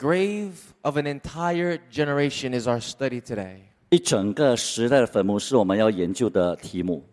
[0.00, 3.58] grave of an entire generation is our study today.
[3.90, 7.04] 一整个时代的坟墓是我们要研究的题目。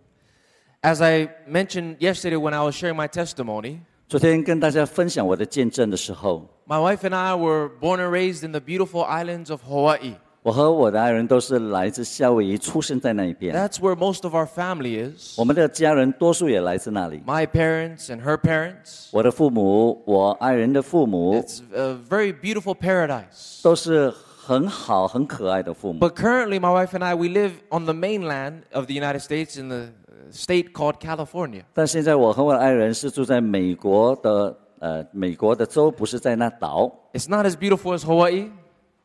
[0.81, 7.35] As I mentioned yesterday when I was sharing my testimony, 昨天跟大家分享我的见证的时候， my wife and I
[7.35, 10.15] were born and raised in the beautiful islands of Hawaii.
[10.47, 13.55] 我和我的爱人都是来自夏威夷，出生在那边。
[13.55, 15.39] That's where most of our family is.
[15.39, 17.21] 我们的家人多数也来自那里。
[17.25, 19.07] My parents and her parents.
[19.11, 23.63] 我的父母，我爱人的父母， It's a very beautiful paradise.
[23.63, 25.99] 都是很好、很可爱的父母。
[25.99, 29.57] But currently, my wife and I, we live on the mainland of the United States
[29.57, 31.63] in the uh, state called California.
[31.73, 38.49] 但现在我和我的爱人是住在美国的，呃，美国的州，不是在那岛， It's not as beautiful as Hawaii.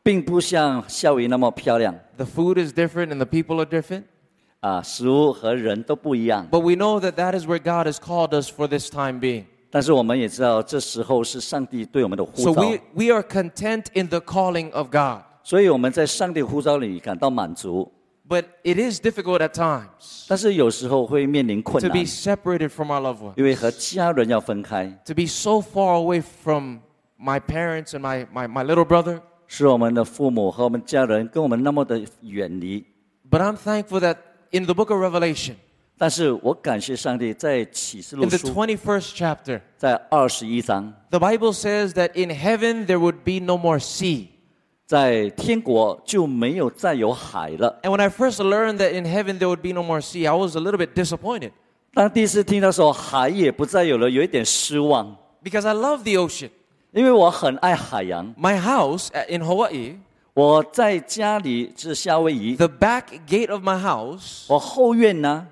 [0.03, 4.03] 并不像夏威夷那么漂亮 The food is different and the people are different.
[4.61, 6.47] 啊，食物和人都不一样。
[6.51, 9.45] But we know that that is where God has called us for this time being.
[9.71, 15.21] 但是我们也知道，这时候是上帝对我们的 So 呼召 we,，we are content in the calling of God.
[15.43, 17.89] 所以我们在上帝呼召里感到满足。
[18.27, 24.85] But it is difficult at times 但是有时候会面临困 to 难 be，separated from our loved ones, 因为和家人要分开，
[25.05, 26.79] to be so far away from
[27.19, 29.21] my parents and my, my, my little brother.
[29.47, 32.85] 使我们的父母和我们家人跟我们那么的远离。
[33.29, 34.17] But I'm thankful that
[34.51, 35.55] in the book of Revelation,
[35.97, 43.17] 但是我感谢上帝，在启示录 in the 书 21st chapter, 在二十一章， the Bible says that in heaven there would
[43.23, 44.27] be no more sea.
[44.85, 47.79] 在天国就没有再有海了。
[47.83, 50.33] And when I first learned that in heaven there would be no more sea, I
[50.33, 51.51] was a little bit disappointed
[51.93, 56.49] 当第一次听到说海也不再有了，有一点失望， because I love the ocean.
[56.93, 58.33] 因为我很爱海洋。
[58.35, 59.97] My house uh, in Hawaii,
[60.33, 65.47] 我在家里是夏威夷， the back gate of my house 我后院呢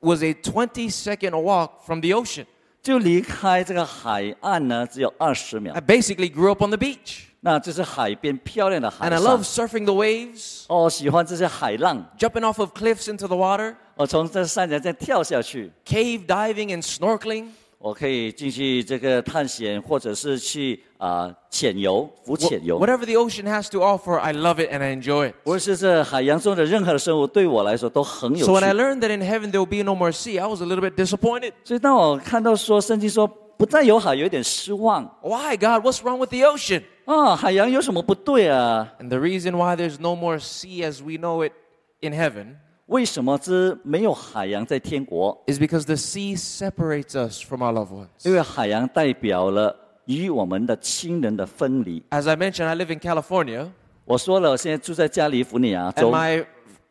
[0.00, 2.46] was a 20 second walk from the ocean.
[2.82, 7.22] 就离开这个海岸呢只有二十秒 I，basically grew up on the beach.
[7.40, 13.74] 那这是海边漂亮的海 And I 上 love。surfing the waves, 哦，喜欢这些海浪， jumping off of cliffs into the water,
[13.96, 17.48] 我从这山崖再跳下去， cave diving and snorkeling.
[17.79, 22.77] 我可以进去这个探险，或者是去啊、潜游、浮潜游。
[22.77, 25.35] Whatever the ocean has to offer, I love it and I enjoy it.
[25.45, 28.73] 无论是这海洋中的任何的生物，对我来说都很有 So when I。
[28.73, 31.53] learned that in heaven there will be no more sea, I was a little bit disappointed.
[31.63, 33.25] 所以当我看到说圣经说
[33.57, 35.85] 不再有海，有一点失望 Why, God?
[35.85, 36.83] What's wrong with the ocean?
[37.05, 41.53] 啊，海洋有什么不对啊？And the reason why there's no more sea as we know it
[42.01, 42.57] in heaven
[42.88, 45.36] 为什么之没有海洋在天国？
[45.46, 48.08] is because the sea separates us from our loved ones.
[48.24, 52.02] 因为海洋代表了与我们的亲人的分离。
[52.10, 53.70] As I mentioned, I live in California,
[54.04, 56.44] 我说了，我现在住在加利福尼亚 and 州， my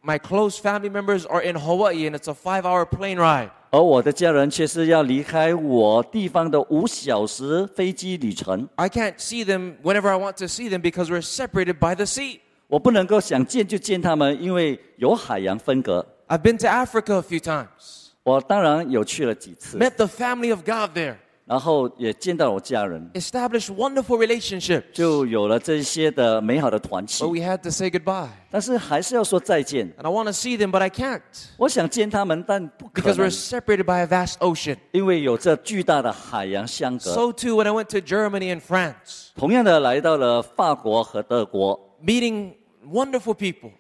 [0.04, 3.52] my close family members are in Hawaii, and it's a five-hour plane ride.
[3.70, 8.68] 而我的家人却是要离开我地方的五小时飞机旅程。
[8.76, 12.06] I can't see them whenever I want to see them because we're separated by the
[12.06, 12.40] sea.
[12.68, 16.06] 我不能够想见就见他们，因为有海洋分隔。
[16.28, 23.12] I've been to Africa a few times, 我当然有去了几次， met the family of God there, 然后也见到我家人，
[23.14, 24.84] established wonderful relationships.
[24.94, 28.30] 就有了这些的美好的团契 But。we had to say goodbye.
[28.50, 29.92] 但是还是要说再见。
[29.98, 31.22] And I want to see them, but I can't
[31.58, 34.78] 我想见他们，但不可 because 能 we're，separated by a vast ocean.
[34.94, 37.14] 因为有这巨大的海洋相隔。
[37.14, 42.54] So too, when I went to Germany and France, 同样的，来到了法国和德国， meeting
[42.88, 43.72] wonderful people,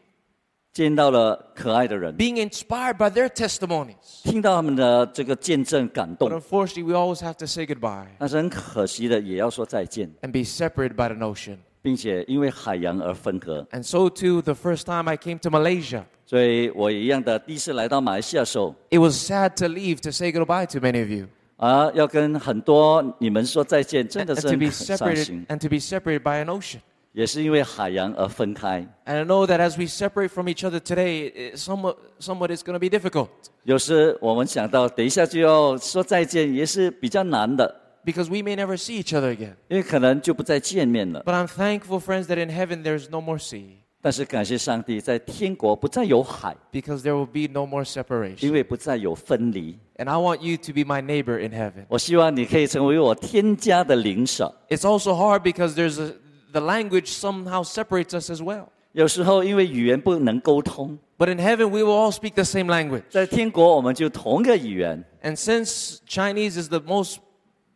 [0.71, 4.21] 见到了可爱的人， being inspired by their testimonies.
[4.23, 6.39] 听到他们的这个见证感 But 动。
[6.39, 11.57] unfortunately, we always have to say goodbye 但是很可惜的，也要说再见， and be separated by an ocean.
[11.81, 13.61] 并且因为海洋而分隔。
[13.71, 19.65] And so too, the first time I came to Malaysia, 所以我一样的第一次来到马来西亚的时候， it was sad to
[19.65, 21.27] leave to say goodbye to many of you
[21.57, 26.19] 啊，要跟很多你们说再见，真 and, 的 and 是 to 很 be 伤 separated 心， and to be separated
[26.21, 26.79] by an ocean.
[27.17, 28.79] 也是因为海洋而分开。
[29.05, 32.63] And I know that as we separate from each other today, it, somewhat, somewhat it's
[32.63, 33.29] going to be difficult
[33.63, 39.53] 有时我们想到等一下就要说再见，也是比较难的， because we may never see each other again.
[39.67, 41.23] 因为可能就不再见面了。
[41.23, 47.25] But I'm thankful, friends, that in heaven there's no more sea 但是感谢上帝，在天国不再有海， because there will
[47.25, 48.51] be no more 因 separation.
[48.51, 49.79] 为不再有分离。
[49.95, 51.85] And I want you to be my neighbor in heaven.
[51.87, 54.53] 我希望你可以成为我天家的邻舍。
[54.67, 56.15] It's also hard because there's a,
[56.51, 58.65] the language somehow separates us as well.
[58.93, 63.03] 有时候因为语言不能沟通， But in heaven, we will all speak the same language.
[63.09, 65.03] 在天国我们就同个语言。
[65.23, 67.17] And since Chinese is the most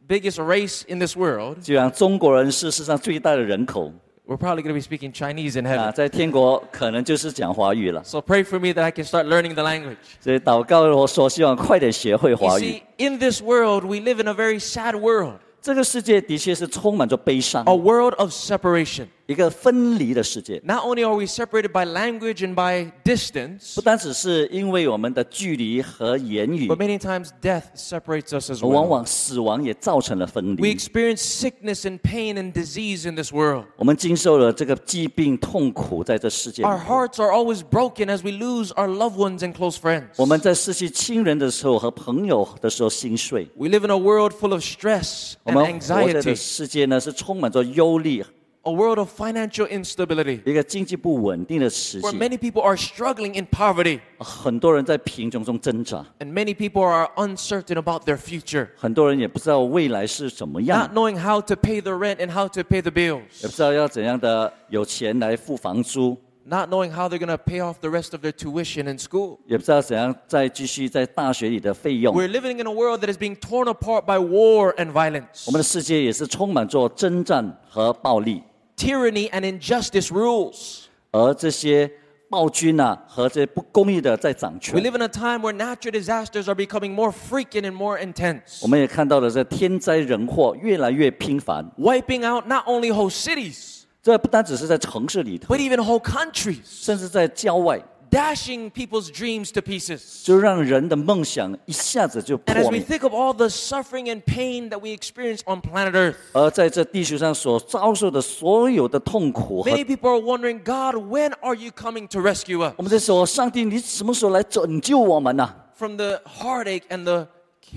[0.08, 3.92] biggest race in this world, 就像中国人是世上最大的人口
[4.28, 5.96] we're probably going to be speaking Chinese in 啊， heaven.
[5.96, 8.04] 在天国可能就是讲华语了。
[8.04, 9.96] So pray for me that I can start learning the language.
[10.20, 15.40] 所以祷告我说，希望快点学会 You 华语 see,。in this world, we live in a very sad world.
[15.63, 19.07] 这个世界的确是充满着悲伤 a，world of separation.
[19.26, 20.62] 一个分离的世界。
[20.64, 28.40] Not only are we separated by language and by distance, 不单只是因为我们的距离和言语 but，many times death separates
[28.40, 28.88] us as 往 well.
[28.88, 30.76] 往死亡也造成了分 We 离。
[30.76, 33.66] experience sickness and pain and disease in this world.
[33.76, 36.94] 我们经受了这个疾病痛苦，在这世界里 Our 头。
[36.94, 40.08] hearts are always broken as we lose our loved ones and close friends.
[40.16, 43.48] 我们在失去亲人的时候和朋友的时候心碎。
[43.56, 48.24] We live in a world full of stress 我 and 们活着 anxiety, 的世界呢，是充满着忧虑，
[48.64, 52.18] a world of financial instability, 一个经济不稳定的时 where 期。
[52.18, 58.68] many people are struggling in poverty 很多人在贫穷中挣扎， and many people are uncertain about their future,
[58.76, 66.18] 很多人也不知道未来是怎么样 not，knowing how to pay the rent and how to pay the 也 bills, 不知道要怎样的有钱来付房租，
[66.44, 69.38] not knowing how they're going to pay off the rest of their tuition in school.
[69.46, 72.14] 也不知道怎样再继续在大学里的费用。
[72.14, 75.46] We're living in a world that is being torn apart by war and violence.
[75.46, 78.44] 我们的世界也是充满着征战和暴力，
[78.82, 80.84] Tyranny and injustice rules.
[81.12, 81.92] 而这些
[82.30, 84.84] 暴君啊和这些不公义的在掌 We 权。
[84.84, 91.72] live in a time where natural disasters are becoming more frequent and more intense, 我们也看到了这天灾人祸越来越频繁，
[91.78, 97.82] wiping out not only whole cities, 这不单只是在城市里头， but even whole countries, 甚至在郊外，
[98.12, 100.24] dashing people's dreams to pieces.
[100.24, 102.82] 就让人的梦想一下子就 And as 破 we 灭。
[102.82, 109.84] think of all the suffering and pain that we experience on planet Earth, 而在这地球上所遭受的所有的痛苦和 many
[109.84, 116.84] people are wondering, God, when are you coming to rescue us 我们在说，上帝，你什么时候来拯救我们呢、 from the heartache
[116.90, 117.28] and the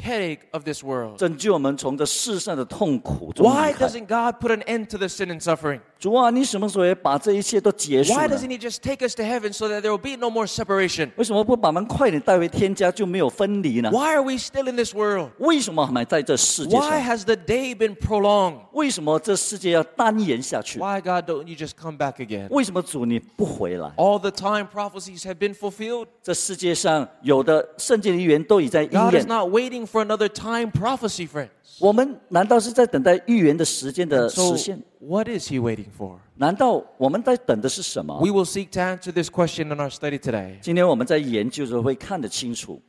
[0.01, 1.19] headache of this world?
[1.19, 3.89] 拯救我们从这世上的痛苦中 Why 离开。
[3.89, 5.81] doesn't God put an end to the sin and suffering?
[5.99, 8.35] 主啊，你什么时候也把这一切都结束 Why 呢？
[8.35, 11.11] doesn't He just take us to heaven so that there will be no more separation?
[11.17, 13.91] 为什么不把我们快点带回天家，就没有分离呢？
[13.91, 15.29] Why are we still in this world?
[15.39, 17.19] 为什么还在这世界 Why 上？
[17.19, 18.61] has the day been prolonged?
[18.73, 20.79] 为什么这世界要单延下去？
[20.79, 22.49] Why, God, don't you just come back again?
[22.49, 23.93] 为什么主你不回来？
[23.97, 26.07] All the time prophecies have been fulfilled.
[26.23, 31.51] 这世界上有的圣经的预言都已在应 God is 验， not waiting for another time prophecy, friends.
[31.79, 34.83] 我们难道是在等待预言的时间的 So, 实现？
[34.99, 36.17] what is He waiting for?
[36.37, 38.19] 难道我们在等的是什么？
[38.21, 40.59] We will seek to answer this question in our study today.
[40.61, 42.81] 今天我们在研究的时候会看得清楚。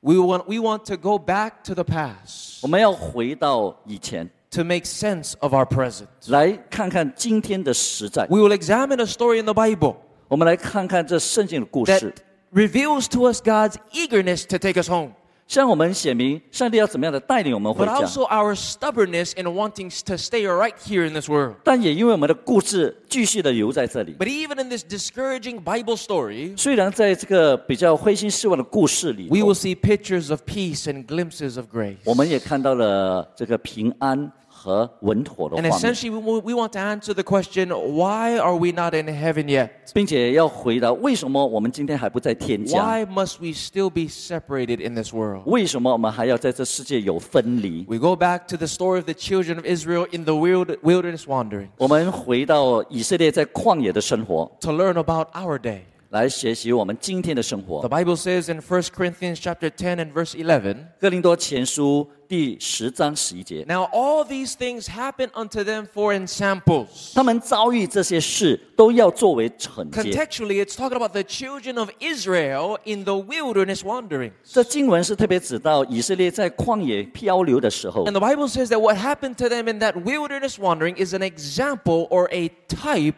[0.00, 5.52] We want, we want to go back to the past 我们要回到以前， to make sense of
[5.54, 6.06] our present.
[6.28, 8.26] 来看看今天的实在。
[8.28, 9.96] We will examine a story in the Bible
[10.28, 12.14] 我们来看看这圣经的故 that 事，
[12.52, 15.12] reveals to us God's eagerness to take us home,
[15.47, 18.05] 向我们显明上帝要怎么样的带领我们回 but 家。
[18.05, 21.55] also our stubbornness in wanting to stay right here in this world.
[21.63, 24.15] 但也因为我们的故事继续的留在这里。
[24.17, 31.57] But even in this discouraging Bible story, 虽然在这个比较灰心失望的故事里 we will see pictures of peace and glimpses
[31.57, 31.97] of grace.
[32.03, 34.31] 我们也看到了这个平安
[34.64, 38.94] 和稳妥的 And 画面， essentially, we, we want to answer the question why are we not
[38.94, 39.70] in heaven yet?
[39.94, 42.78] 并且要回答为什么我们今天还不在天家？
[42.78, 45.42] Why must we still be separated in this world?
[45.46, 47.86] 为什么我们还要在这世界有分离？
[47.88, 51.22] We go back to the story of the children of Israel in the wild- wilderness
[51.24, 55.80] wandering 我们回到以色列在旷野的生活， to learn about our day.
[56.14, 57.88] 来学习我们今天的生 The 活。
[57.88, 64.86] Bible says in 1 Corinthians chapter 10 and verse 11, 哥林多前书第十章十一节， Now all these things
[64.88, 67.12] happen unto them for ensamples.
[67.14, 70.10] 他们遭遇这些事，都要作为惩戒。
[70.10, 74.32] Contextually, it's talking about the children of Israel in the wilderness wandering.
[74.42, 81.22] 这经文是特别指到以色列在旷野漂流的时候 And，the Bible says that what happened to them in that wilderness wandering is an
[81.22, 83.14] example or a type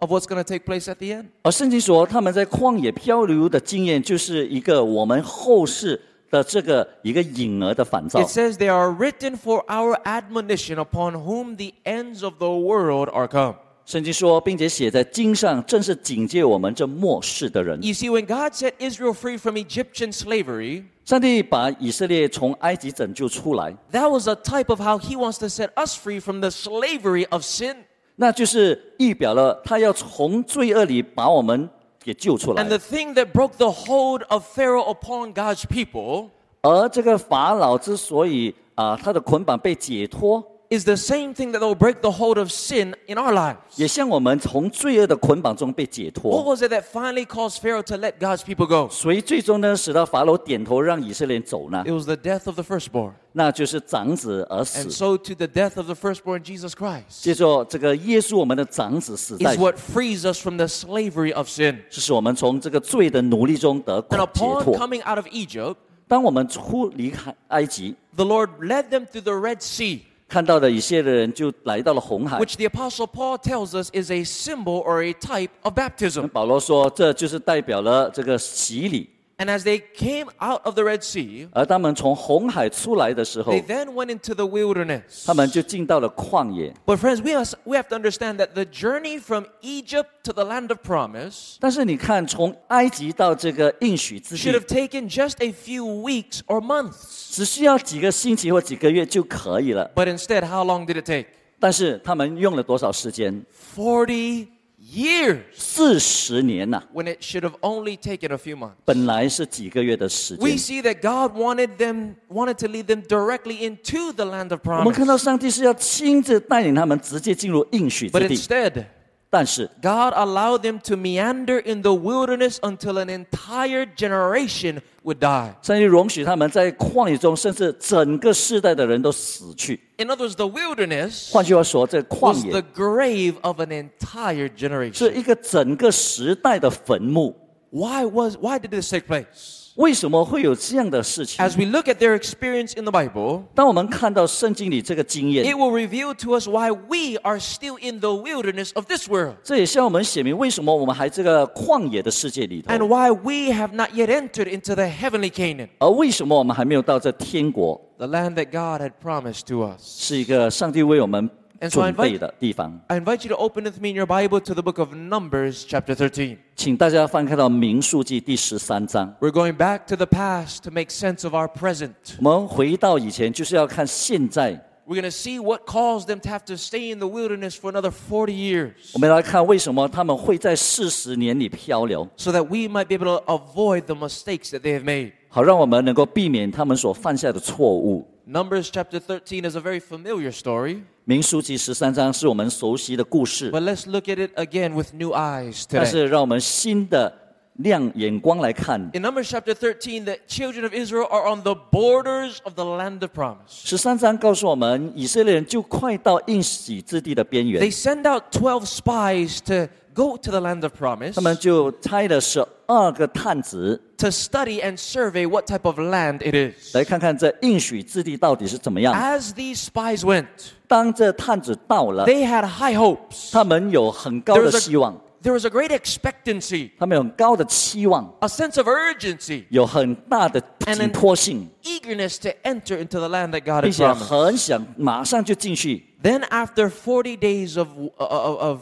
[0.00, 1.26] of what's going to take place at the end.
[1.42, 13.08] 而圣经说他们在旷野漂流的经验，就是一个我们后世的这个一个影儿的反照 It。says they are written for our admonition upon whom the ends of the world
[13.10, 13.56] are come.
[13.86, 17.82] 圣经说，并且写在经上，正是警戒我们这末世的人。
[17.82, 24.70] You see, when God set Israel free from Egyptian slavery, 上帝把以色列从埃及拯救出来， that was a type
[24.70, 27.76] of how He wants to set us free from the slavery of sin.
[28.21, 31.69] 那就是预表了他要从罪恶里把我们
[32.03, 32.67] 给救出来 And。
[32.67, 36.27] the thing that broke the hold of Pharaoh upon God's people
[36.61, 43.58] 而这个法老之所以啊，他的捆绑被解脱，is the same thing that will break the hold of sin in our lives.
[43.76, 46.42] 也像我们从罪恶的捆绑中被解 What 脱。
[46.42, 48.88] was it that finally caused Pharaoh to let God's people go?
[48.90, 53.12] 所以最终呢，使到法老点头让以色列人走呢 It，was the death of the firstborn.
[53.32, 54.90] 那就是长子而 And 死。
[54.90, 60.66] so to the death of the firstborn Jesus Christ 接着这个耶稣，我们的长子死在 is，what frees us from the
[60.66, 61.78] slavery of sin.
[61.90, 64.78] 这是我们从这个罪的奴隶中得 And 解 upon 脱。
[64.78, 65.76] coming out of Egypt,
[66.08, 70.00] 当我们出离开埃及， the Lord led them through the Red Sea.
[70.29, 72.39] 看到的以色列人就来到了红海。
[72.39, 76.27] which the Apostle Paul tells us is a symbol or a type of baptism.
[76.27, 79.09] 保罗说，这就是代表了这个洗礼。
[79.38, 85.26] And as they came out of the Red Sea, 而他们从红海出来的时候 they，then went into the wilderness.
[85.26, 86.72] 他们就进到了旷野。
[86.86, 90.44] But friends, we, must, we have to understand that the journey from Egypt to the
[90.44, 97.34] land of promise 但是你看，从埃及到这个应许之 should 地 have，taken just a few weeks or months.
[97.34, 99.90] 只需要几个星期或几个月就可以了。
[99.96, 101.26] But instead, how long did it take?
[101.58, 103.44] 但是他们用了多少时间？
[103.74, 104.46] 40
[104.93, 108.73] years 四十年呐、when it should have only taken a few months.
[108.85, 110.57] 本来是几个月的时间 We。
[110.57, 114.79] see that God wanted them wanted to lead them directly into the land of promise.
[114.79, 118.85] 我们看到上帝是要亲自带领他们直接进入应许之地 But 地，instead,
[119.30, 125.54] 但是 God allowed them to meander in the wilderness until an entire generation would die.
[125.60, 129.80] 上帝容许他们在旷野中，甚至整个世代的人都死去。
[129.96, 135.12] In other words, the wilderness 换句话说，这旷 was 野 the grave of an entire 是 generation.
[135.12, 137.34] 一个整个时代的坟墓。
[137.70, 139.57] Why was why did this take place?
[139.78, 141.44] 为什么会有这样的事情？
[141.44, 146.38] As we look at their experience in the Bible, 当我们看到圣经里这个经 it 验， will reveal to
[146.38, 153.10] us why we are still in the wilderness of this world 这也向我们写明为什么我们还这个旷野的世界里 and 头， why
[153.10, 158.92] we have not yet entered into the heavenly Canaan, 而为什么我们还没有到这天国， the land that God had
[159.02, 159.80] promised to us.
[159.80, 161.28] 是一个上帝为我们
[161.60, 162.80] And so I 准备 invite- 的地方。
[162.88, 165.64] I invite you to open with me in your Bible to the book of Numbers,
[165.66, 166.36] chapter 13.
[166.56, 169.14] 请大家翻开到民数记第十三章。
[169.20, 171.94] We're going back to the past to make sense of our present.
[172.18, 174.60] 我们回到以前，就是要看现在。
[174.86, 177.72] We're going to see what caused them to have to stay in the wilderness for
[177.72, 184.60] another 40 years 我们来看为什么他们会在四十年里漂流， so that we might be able to avoid the mistakes that
[184.60, 185.12] they have made.
[185.30, 188.06] 好让我们能够避免他们所犯下的错误。
[188.28, 194.72] Numbers chapter 13 is a very familiar story, 民书记十三章是我们熟悉的故事， but let's look at it again
[194.72, 195.90] with new eyes 但 today.
[195.90, 197.12] 是让我们新的
[197.56, 198.80] 亮眼光来看。
[198.94, 203.02] In Numbers chapter 13, the children of Israel are on the borders of the land
[203.02, 203.36] of promise.
[203.48, 213.80] 十三章告诉我们，以色列人就快到应许之地的边 They 缘， send out 12 spies to go to the land of promise 他们就差了十二个探子
[213.96, 216.74] to study and survey what type of land it is.
[216.74, 218.94] 来看看这应许之地到底是怎么样。
[218.94, 220.26] As these spies went,
[220.66, 223.30] 当这探子到了， they had high hopes.
[223.32, 228.66] 他们有很高 There 的 was 希望， a, there was a great expectancy, 他们有很高的期望， a sense of
[228.68, 233.70] urgency, 有很大的 And 紧 an- 迫性， eagerness to enter into the land that God 并
[233.70, 234.04] had 且 promised.
[234.08, 235.84] 很想马上就进去。
[236.02, 238.60] Then, after 40 days of, of, of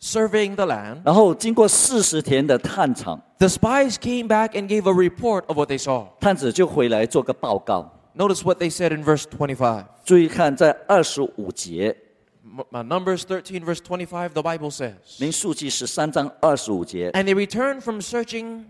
[0.00, 5.78] surveying the land, 然后经过四十天的探场， the spies came back and gave a report of what they
[5.78, 6.06] saw.
[6.20, 7.90] 探子就回来做个报告。
[8.14, 9.84] Notice what they said in verse 25.
[10.04, 11.96] 注意看，在二十五节，
[12.44, 18.64] M- uh, Numbers 13, verse 25, the Bible says, 民数记十三章二十五节， And they returned from searching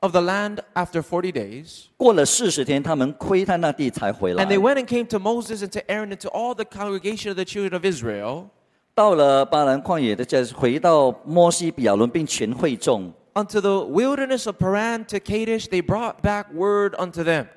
[0.00, 1.86] of the land after 40 days.
[1.96, 7.30] 过了四十天，他们窥探那地才回来 And。they went and came to Moses and to Aaron and to all the congregation
[7.30, 8.50] of the children of Israel
[9.01, 15.65] 到了巴兰旷野的这，回到摩西、比亚伦并全会众，unto the wilderness of Paran to Kadesh.
[15.65, 17.47] They brought back word unto them.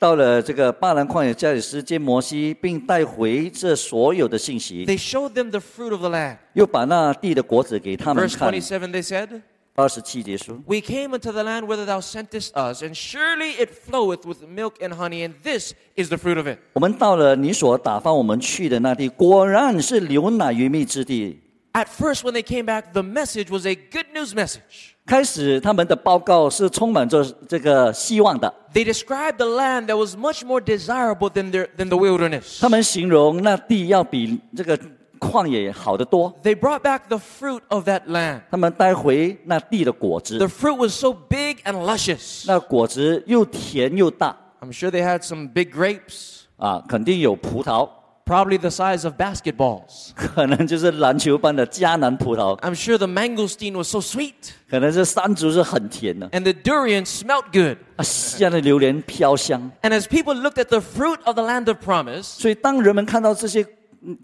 [0.00, 6.38] 到了这个巴兰旷野加里斯见摩西，并带回这所有的信息，They showed them the fruit of the land.
[6.54, 9.40] 又把那地的果子给他们看 Verse twenty-seven, they said,
[9.75, 14.43] 二十七节说 We came unto the land whither thou sentest us, and surely it floweth with
[14.47, 21.41] milk and honey, and this is the fruit of it.：“ 我们到了你所打发我们去的那地，果然是流奶与蜜之地。
[21.73, 24.95] At first, when they came back, the message was a good news message.
[25.05, 32.59] 开始他们的报告是充满着这个希望的， They described the land that was much more desirable than, their, than the wilderness.
[32.59, 34.77] 他们形容那地要比这个
[35.21, 36.33] 旷野好得多。
[36.43, 38.41] They brought back the fruit of that land.
[38.51, 42.43] 他们带回那地的果子 The，fruit was so big and luscious.
[42.45, 47.89] 那果子又甜又大 I'm sure they had some big grapes, 啊，肯定有葡萄，
[48.25, 50.09] probably the size of basketballs.
[50.15, 54.33] 可能就是篮球般的迦南葡萄， I'm sure the mangosteen was so sweet,
[54.69, 57.77] 可能是山竹是很甜的， and the durian smelt good.
[57.97, 59.71] 啊，西安的榴莲飘香。
[59.83, 63.67] And as people looked at the fruit of the land of promise, 所以当人们看到这些嗯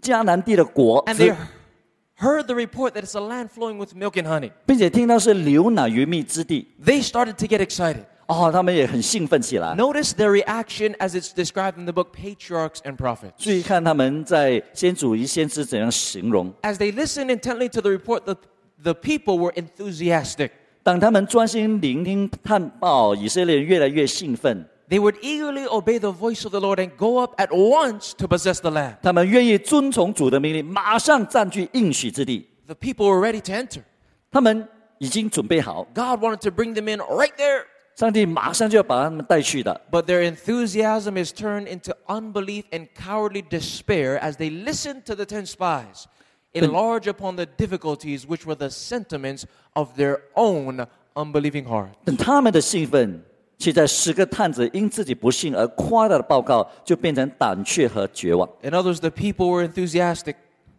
[0.00, 4.50] 迦南地的果 and 子 they，heard the report that it's a land flowing with milk and honey,
[4.66, 8.04] 并且听到是流奶与蜜之地， they started to get excited.
[8.26, 9.74] 哦，他们也很兴奋起来。
[9.74, 13.32] Notice their reaction as it's described in the book Patriarchs and Prophets.
[13.36, 16.50] 注意看他们在先祖与先知怎样形容。
[16.62, 18.36] As they listened intently to the report, the,
[18.82, 20.50] the people were enthusiastic.
[20.82, 24.66] 当他们专心聆听探报，以色列人越来越兴奋。
[24.88, 28.26] they would eagerly obey the voice of the Lord and go up at once to
[28.26, 28.96] possess the land.
[29.02, 32.48] 他们愿意遵从主的命令，马上占据应许之地。
[32.66, 33.82] The people were ready to enter.
[34.30, 34.68] 他们
[34.98, 37.64] 已经准备好， God wanted to bring them in right there.
[37.96, 39.80] 上帝马上就要把他们带去的。
[39.90, 45.24] But their enthusiasm is turned into unbelief and cowardly despair as they listen to the
[45.24, 46.06] ten spies
[46.54, 49.44] enlarge upon the difficulties which were the sentiments
[49.74, 51.90] of their own unbelieving heart.
[52.04, 53.22] 等他们的兴奋，
[53.58, 58.48] 却在十个探子因自己不幸而夸大的报告，就变成胆怯和绝望。
[58.62, 60.34] In other words, the people were enthusiastic,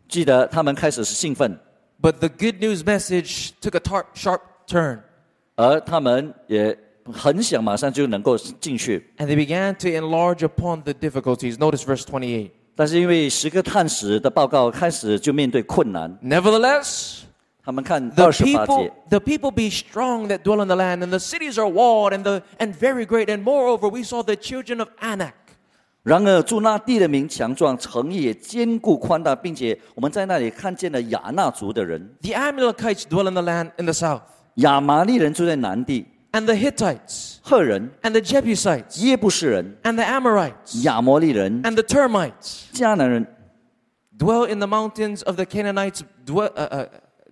[0.07, 1.57] 记得他们开始是兴奋，
[2.01, 4.99] but the good news message took a tar- sharp turn.
[5.55, 6.77] 而他们也
[7.13, 9.09] 很想马上就能够进去。
[9.17, 11.55] And they began to enlarge upon the difficulties.
[11.57, 12.51] Notice verse 28.
[12.75, 17.19] 但是因为十个探子的报告开始就面对困难， Nevertheless,
[17.69, 21.09] 他们看 the 二十八 people, 节， the people be strong that dwell in the land, and
[21.09, 23.27] the cities are walled and, the, and very great.
[23.29, 25.33] And moreover, we saw the children of Anak.
[26.03, 34.21] 然而住那地的民强壮，城邑也坚固宽大，并且我们在那里看见了亚纳族的人， The Amalekites dwell in the land in the south,
[34.57, 41.81] 亚麻利人住在南地， and the Hittites, 赫人、 and the Jebusites, 耶布士人、 and the Amorites, 亚摩利人、 and the
[41.81, 43.25] Termites迦南人
[44.19, 46.87] dwell in the mountains of the Canaanites, dwell, uh, uh,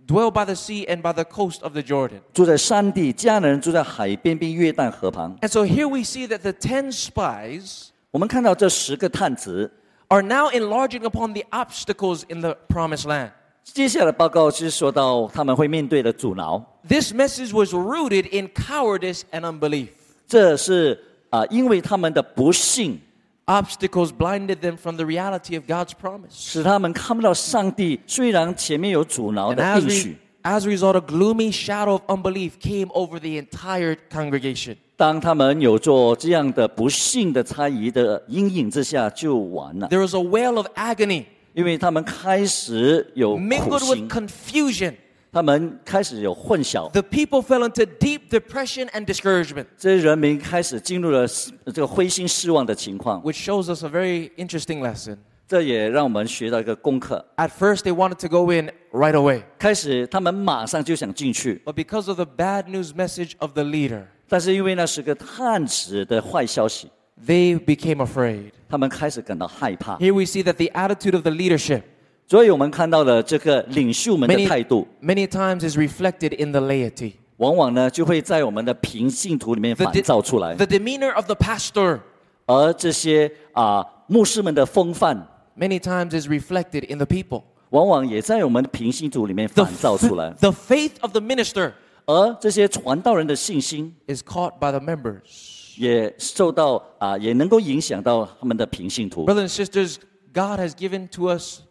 [0.08, 2.20] dwell by the sea and by the coast of the Jordan.
[2.34, 5.38] 住在山地，迦南人住在海边并约旦河旁。
[5.42, 9.72] And so here we see that the ten spies 我们看到这十个探子，
[10.10, 13.32] are now enlarging upon the obstacles in the promised land.
[13.64, 19.90] 接下来报告是说到他们会面对的阻挠， This message was rooted in cowardice and unbelief.
[20.28, 23.02] 这是啊、因为他们的不幸，
[23.48, 26.30] Obstacles blinded them from the reality of God's promise.
[26.32, 32.54] 使他们看不到上帝虽然前面有阻挠 And 的 as, 应 re- 许， as a result, a gloomy shadow of unbelief
[32.62, 34.78] came over the entire congregation.
[34.96, 44.94] 当他们有做这样的不幸的猜疑的阴影之下，就完了， There was a wail of agony 因为他们开始有苦 mingled 心 with，confusion.
[45.32, 51.28] 他们开始有混淆， The people fell into deep depression and discouragement, 这些人民开始进入了
[51.66, 53.22] 这个灰心失望的情况。
[53.24, 55.18] which shows us a very interesting lesson.
[55.48, 57.24] 这也让我们学到一个功课。
[57.36, 62.66] At first, they wanted to go in right away, 开始他们马上就想进去， but because of the bad
[62.66, 66.90] news message of the leader, 但是因为那是个探子的坏消息，
[67.28, 68.52] they became afraid.
[68.70, 69.98] 他们开始感到害怕。
[69.98, 71.82] Here we see that the attitude of the leadership
[72.28, 77.14] 所以我们看到了这个领袖们的 many, 态度， many times is reflected in the laity.
[77.38, 80.56] 往往呢就会在我们的平信徒里面 The, 反 de- 照出来。
[80.56, 82.00] the demeanor of the pastor
[82.46, 85.26] 而这些啊牧师们的风范，
[85.58, 87.44] many times is reflected in the people.
[87.70, 90.32] 往往也在我们的平信徒里面 The, 反照出来。
[90.40, 91.72] the faith of the minister
[92.06, 95.78] 而这些传道人的信心， is caught by the members.
[95.78, 99.26] 也受到啊，也能够影响到他们的平信徒。
[99.26, 99.96] Brothers and sisters,
[100.34, 101.62] God has given to us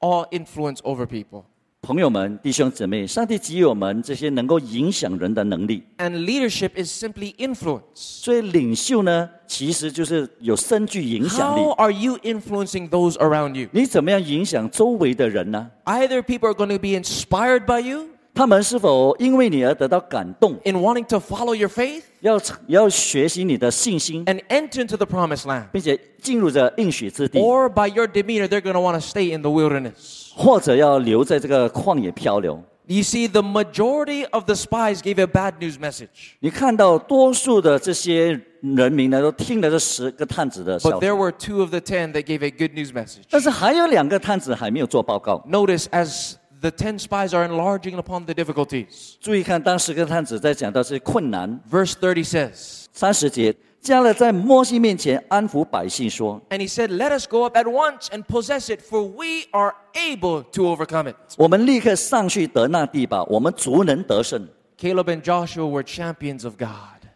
[0.00, 1.44] all influence over people.
[1.84, 5.82] 朋友们、弟兄姊妹，上帝给予我们这些能够影响人的能力。
[5.98, 7.82] And leadership is simply influence.
[7.94, 13.68] 所以领袖呢，其实就是有深具影响力 How。are you influencing those around you?
[13.72, 15.68] 你怎么样影响周围的人呢？
[15.86, 21.68] Either people are going to be inspired by you 他们是否因为你而得到感动， in wanting to follow your
[21.68, 25.64] faith 要要学习你的信心， and enter into the promised land?
[25.70, 30.30] 并且进入这应许之地， Or by your demeanor, they're going to want to stay in the wilderness.
[30.34, 32.62] 或者要留在这个旷野漂流？
[32.86, 36.32] You see, the majority of the spies gave a bad news message.
[36.40, 43.22] 你看到多数的这些人民呢，都听了这十个探子的 But 消息 there，were two of the ten that gave a good news message.
[43.30, 45.44] 但是还有两个探子还没有做报告。
[45.48, 49.14] Notice as the ten spies are enlarging upon the difficulties.
[49.20, 58.22] 注意看，当十个探子在讲到这困难， Verse 30 says, 三十节，加勒在摩西面前安抚百姓说 And he said, Let us go up at once and
[58.24, 64.48] possess it, for we are able to overcome it.：“ 我们立刻上去得那地吧，我们足能得胜。
[64.78, 66.68] Caleb and Joshua were champions of God.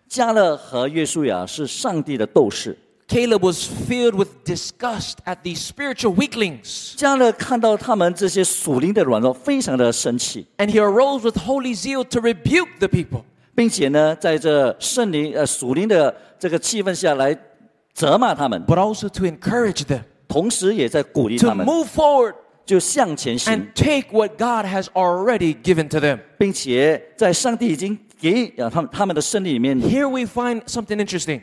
[0.09, 2.77] ”加勒和约书亚是上帝的斗士。
[3.11, 11.73] Caleb was filled with disgust at these spiritual weaklings, 加勒看到他们这些属灵的软弱，非常的生气， and he arose with holy
[11.73, 13.23] zeal to rebuke the people.
[13.55, 17.37] 并且呢，在这圣灵呃属灵的这个气氛下来
[17.95, 22.35] 责骂他们， but also to encourage them 同时也在鼓励 to 他们， move forward
[22.67, 26.19] 就向前行 and，take what God has already given to them.
[26.37, 31.43] 并且在上帝已经给啊他们他们的胜利里面， Here we find something interesting.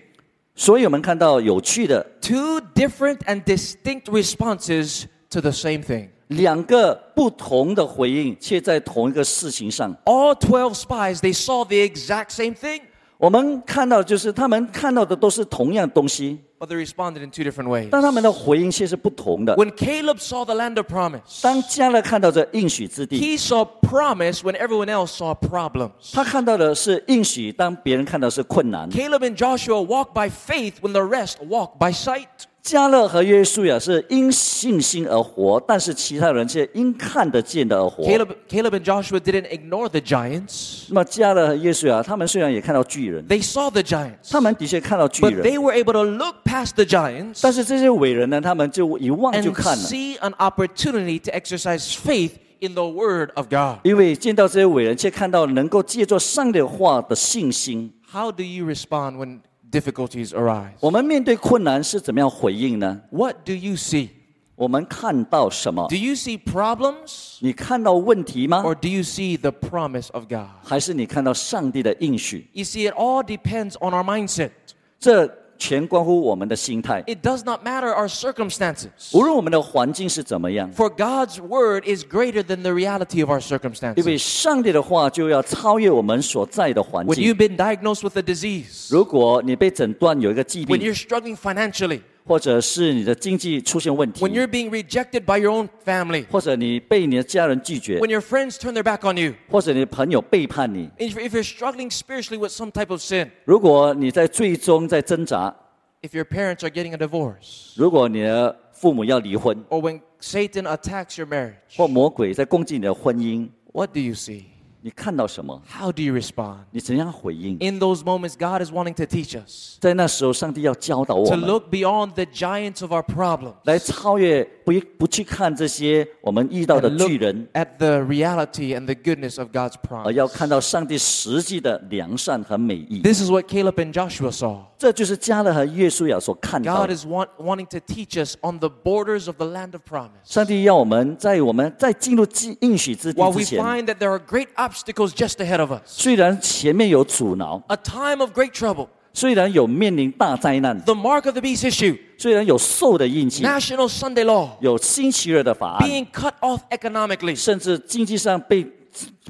[0.58, 6.10] 所以我们看到有趣的 Two different and distinct responses to the same thing.
[6.28, 9.96] 两个不同的回应，却在同一个事情上。
[10.06, 12.82] All 12 spies, they saw the exact same thing.
[13.18, 17.88] 我们看到就是他们看到的都是同样东西， but they responded in two different ways.
[17.90, 19.56] 但他们的回应却是不同的。
[19.56, 25.34] When Caleb saw the land of promise, 当加勒看到这应许之地， he saw promise when everyone else saw
[25.34, 26.14] problems.
[26.14, 28.90] 他看到的是应许，当别人看到是困难。
[28.90, 32.28] Caleb and Joshua walked by faith when the rest walked by sight.
[32.68, 38.06] 加勒和约书亚是因信心而活，但是其他人却因看得见的而活。
[38.06, 40.86] Caleb, Caleb and Joshua didn't ignore the giants.
[40.88, 46.86] 那么加勒和约书亚，他们虽然也看到巨人， They saw the giants, 他们的确看到巨 but 人， they were able to look past the
[46.86, 52.32] giants 但是这些伟人呢，他们就一望就 and 看了， see an opportunity to exercise faith
[52.62, 53.80] in the word of God.
[53.84, 57.92] 因为见到这些伟人，却看到能够借助上帝的话的信心。
[58.10, 59.40] How do you respond when
[59.72, 60.74] difficulties arise?
[60.80, 63.02] 我们面对困难是怎么样回应呢？
[63.12, 64.10] What do you see?
[64.56, 68.62] 我们看到什么 Do？you see problems 你看到问题吗？
[68.64, 70.48] or do you see the promise of God?
[70.64, 72.48] 还是你看到上帝的应许？
[72.54, 74.52] You see, it all depends on our mindset.
[75.00, 75.26] 这
[75.58, 77.02] 全关乎我们的心态。
[77.08, 78.90] It does not matter our circumstances.
[79.14, 84.06] 无论我们的环境是怎么样， For God's word is greater than the reality of our 因 circumstances.
[84.06, 94.24] 为上帝的话就要超越我们所在的环 When 境 you've。been diagnosed with a disease, 如果你被诊断有一个疾 when 病， you're struggling financially, 或者是你的经济出现问题
[94.24, 99.18] when，you're being rejected by your own family, 或者你被你的家人拒绝， when your friends turn their back on
[99.18, 105.54] you, 或者你的朋友背叛你， if if you're struggling spiritually with some type of sin, 如果你在最终在挣扎，
[106.02, 113.50] if your parents are getting a divorce, 如果你的父母要离婚， or when Satan attacks your marriage, 或魔鬼在攻击你的婚姻，
[113.74, 114.44] what do you see?
[114.86, 115.62] 你看到什么？
[115.66, 116.58] How do you respond?
[116.72, 117.58] 你怎样回应？
[117.62, 122.26] In those moments, God is wanting to teach us 在那时候，上帝要教导我 to 们， look beyond the
[122.26, 129.52] giants of our problems 来超越，不不去看这些我们遇到的 and look 巨人， at the reality and the goodness of
[129.54, 130.34] God's 而要 promise.
[130.34, 133.02] 看到上帝实际的良善和美意。
[133.02, 134.64] This is what Caleb and Joshua saw.
[134.78, 136.96] 这就是加勒和约书亚所看到 God 的。
[136.98, 140.10] is want, wanting to teach us on the borders of the land of promise.
[140.26, 145.82] 上帝要我们在我们在进入应应许之地 While 之 we 前， find that there are great obstacles just ahead of us,
[145.86, 153.88] 虽然前面有阻挠， a time of great trouble, 虽然有面临大灾难， the mark of the beast issue, 虽然有兽的印记， national
[153.88, 158.66] Sunday law, 有星期日的法案， being cut off economically, 甚至经济上被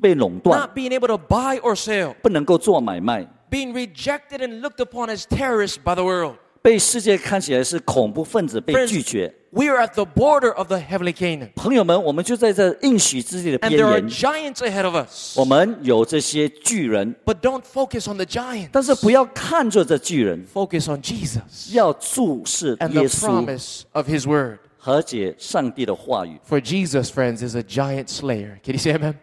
[0.01, 5.23] 被垄断， not being able to buy or sell, 不能够做买卖， being rejected and looked upon as
[5.25, 6.35] terrorists by the world.
[6.61, 9.33] 被世界看起来是恐怖分子，被 Friends, 拒绝。
[9.51, 14.09] we are at the border of the heavenly Canaan, 朋友们，我们就在这应许之地的 and 边 there are 缘，
[14.09, 15.37] giants ahead of us.
[15.37, 18.69] 我们有这些巨人， But don't focus on the giants.
[18.71, 24.59] 但是不要看着这巨人， Focus on Jesus 要注视 and 耶 the 稣 promise of His word.
[24.77, 26.39] 和解上帝的话语。
[26.49, 28.57] For Jesus, friends, is a giant slayer.
[28.63, 29.15] Can you say amen?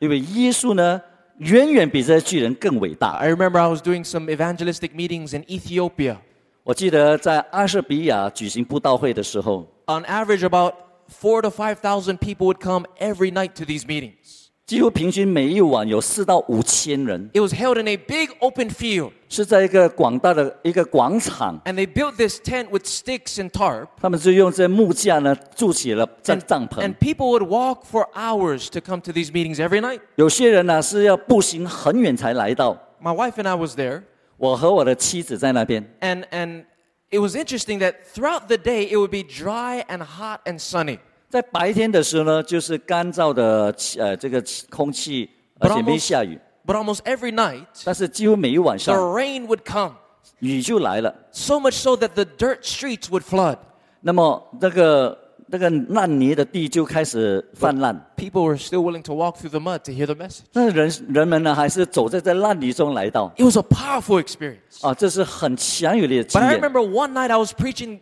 [0.00, 1.00] 因为耶稣呢，
[1.38, 3.12] 远远比这些巨人更伟大。
[3.12, 6.18] I remember I was doing some evangelistic meetings in Ethiopia.
[6.64, 10.74] 我记得在阿舍比亚举行布道会的时候， On average, about
[11.08, 14.48] four to 5,000 people would come every night to these meetings.
[14.66, 22.68] 几乎平均每一晚有四到五千人， It was held in a big open field, 是在一个广大的一个广场， and they built this tent
[22.68, 23.86] with sticks and tarp.
[23.98, 30.00] 他们就用这木架呢筑起了帐 And, 帐篷 and。people would walk for hours to come to these meetings every night.
[30.16, 32.76] 有些人呢是要步行很远才来到。
[33.00, 34.02] My wife and I was there,
[34.36, 36.64] 我和我的妻子在那边， and, and
[37.10, 40.98] it was interesting that throughout the day it would be dry and hot and sunny.
[41.28, 45.28] 在白天的时候呢，就是干燥的气呃这个气空气，
[45.58, 46.38] 而 But 且没 almost, 下雨。
[46.64, 49.94] but almost every night, 但是几乎每一晚 the 上 rain would come,
[50.38, 51.14] 雨就来了。
[51.32, 53.58] so much so that the dirt streets would flood.
[54.00, 55.18] 那么那个
[55.52, 60.42] 那个烂泥的地就开始泛滥， People were still willing to walk through the mud to hear the message.
[60.52, 64.86] 那人人们呢还是走在这烂泥中来到 It was a powerful experience.
[64.86, 66.60] 啊，这是很强有力的经 But I 验。
[66.60, 68.00] remember one night I was preaching,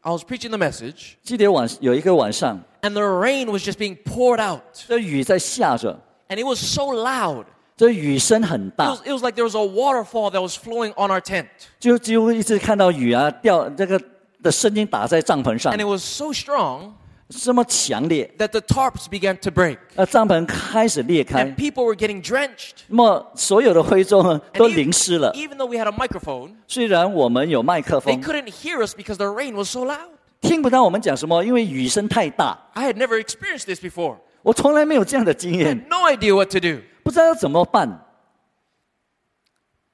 [0.00, 6.00] I was preaching the message, 记得晚有一个晚上， and the rain was just being poured out, 这雨在下着，
[6.28, 7.44] and it was so loud.
[7.76, 11.20] 这雨声很 It 大 was,，it was like there was a waterfall that was flowing on our
[11.20, 11.46] tent,
[11.78, 14.00] 就几乎一直看到雨啊掉这个
[14.42, 16.92] 的声音打在帐篷上 and，it was so strong
[17.28, 22.84] 这么强烈， that the tarps began to break, 那帐篷开始裂开 and，people were getting drenched.
[22.86, 25.30] 那么所有的灰中呢 And 都 even- 淋湿了。
[25.34, 29.54] Even though we had a microphone, 虽然我们有麦克 they 风， couldn't hear us because the rain
[29.54, 30.08] was so loud.
[30.40, 32.58] 听不到我们讲什么，因为雨声太大。
[32.72, 34.16] I had never experienced this before.
[34.42, 36.80] 我从来没有这样的经 I 验 had，no idea what to do.
[37.02, 38.06] 不知道要怎么办，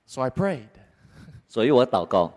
[0.07, 0.69] So I prayed.
[1.49, 2.33] 所以我祷告。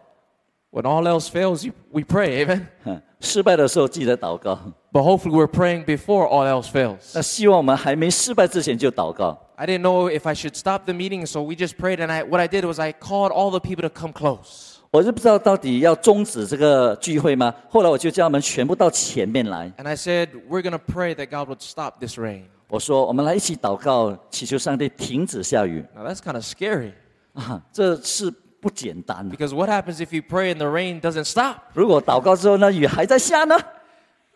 [0.71, 2.67] When all else fails, you, we pray, amen?
[2.83, 4.59] 哼失败的时候记得祷告。
[4.91, 7.11] But hopefully we're praying before all else fails.
[7.15, 9.37] 那希望我们还没失败之前就祷告。
[9.55, 11.99] I I didn't know if I should stop the meeting, so we just prayed.
[11.99, 14.75] And I, what I did was I called all the people to come close.
[14.91, 17.53] 我是不知道到底要终止这个聚会吗？
[17.67, 19.71] 后来我就叫他们全部到前面来。
[19.77, 22.43] And I said, We're going to pray that God would stop this rain.
[22.69, 26.91] 我说，我们来一起祷告，祈求上帝停止下雨 Now, that's kind of scary
[27.33, 27.61] 啊！
[27.73, 29.35] 这是 不简单的。
[29.35, 31.57] because what happens if you pray and the rain doesn't stop?
[31.73, 33.55] 如果祷告之后呢，雨还在下呢，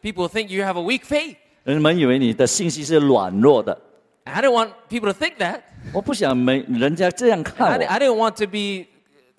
[0.02, 1.36] People think you have a weak faith.
[1.64, 3.80] 人们以为你的信息是软弱的。
[4.24, 5.62] I didn't want people to think that.
[5.94, 8.88] 我不想没人家这样 I, 看 di- 我， I didn't want to be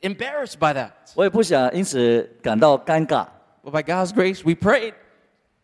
[0.03, 0.91] embarrassed by that.
[1.15, 3.27] 我也不想因此感到尴尬。
[3.65, 4.95] But by God's grace, we prayed.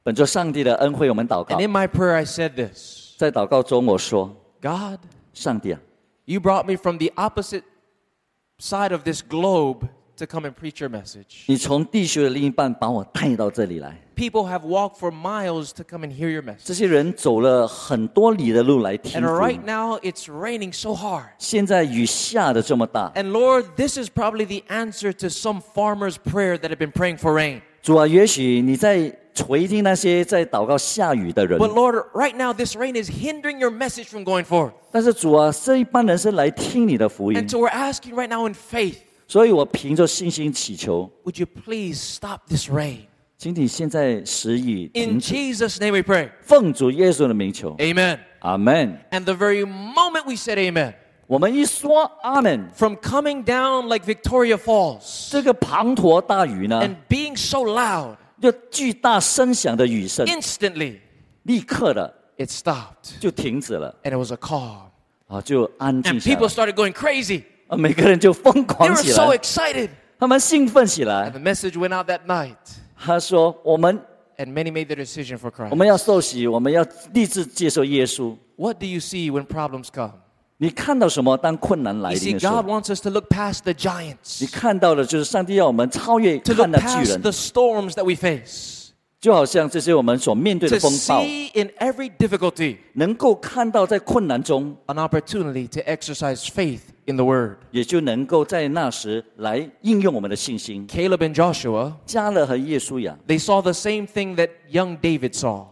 [0.04, 4.98] 本着上帝的恩惠，我们祷告 And。in my prayer, I said this 在祷告中，我说 God,：“
[5.34, 5.80] 上帝啊，
[6.24, 7.62] you brought me from the opposite
[8.58, 11.44] side of this globe to come and preach your message.
[11.46, 13.96] 你从地球的另一半把我带到这里来。
[14.16, 16.64] People have walked for miles to come and hear your message.
[16.64, 19.62] 这些人走了很多里的路来听 And 福 right 音。
[19.64, 21.28] now, it's raining so hard.
[21.38, 26.90] 现在雨下的这么大， And Lord, this is probably the answer to some farmer's prayer that have been
[26.90, 27.60] praying for rain.
[27.80, 34.72] 主啊，也许你在 垂听那些在祷告下雨的人， But Lord, right now, this rain is hindering your message from going forth.
[34.90, 43.00] 但是主啊，这一般人是来听你的福音 And，so we're asking right now in faith, 所以我凭着信心祈求， would you please stop this rain?
[43.36, 46.30] 请你现在使雨 In 停止， Jesus' name we pray.
[46.42, 48.18] 奉主耶稣的名求， Amen.
[48.40, 48.98] 阿门。
[49.12, 50.94] And the very moment we said amen,
[51.28, 60.98] 我们一说阿门， from coming down like Victoria Falls 这个滂沱大雨呢， and being so loud, 就巨大声响的雨声， instantly
[61.44, 64.82] 立刻的 it stopped 就停止了 and it was a calm.
[65.26, 67.42] 啊，就安静 And 下 people 来， started going crazy.
[67.66, 69.90] 啊，每个人就疯 They 狂 were 起 so 来， excited.
[70.18, 71.30] 他们兴奋起 And 来。
[71.30, 72.56] the message went out that night,
[72.96, 74.00] 他说：“我们
[74.38, 75.74] and many made the decision for 我 Christ.
[75.74, 78.36] 们要受洗，我们要立志接受耶稣。
[78.56, 80.12] What do you see when problems come?
[80.60, 81.36] 你看到什么？
[81.36, 86.68] 当困难来 You 临 see, 的时候 God，wants us to look past the 你 giants, 看到的就是上帝要我们超越 to 看
[86.68, 92.10] look 那巨 past 人， the storms that we face, 就好像这些我们所面对 to 的风暴， see in every
[92.18, 97.58] difficulty 能够看到在困难中， an opportunity to exercise faith in the Word.
[97.70, 100.88] 也就能够在那时来应用我们的信心。
[100.88, 105.66] Caleb and Joshua, 加勒和耶稣呀， they saw the same thing that young David saw.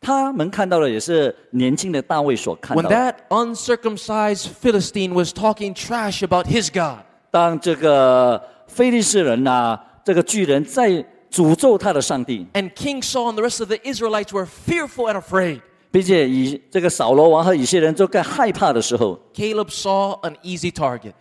[0.00, 2.96] 他们看到的也是年轻的大卫所看 When 到的。
[2.96, 13.42] that uncircumcised Philistine was talking trash about his God, 当这个非利士人呐、这个巨人在诅咒他的上帝， and King Saul and the
[13.42, 21.12] rest of the Israelites were fearful and afraid, 并且以这个扫罗王和以色列人都更害怕的时候， Caleb saw an easy target.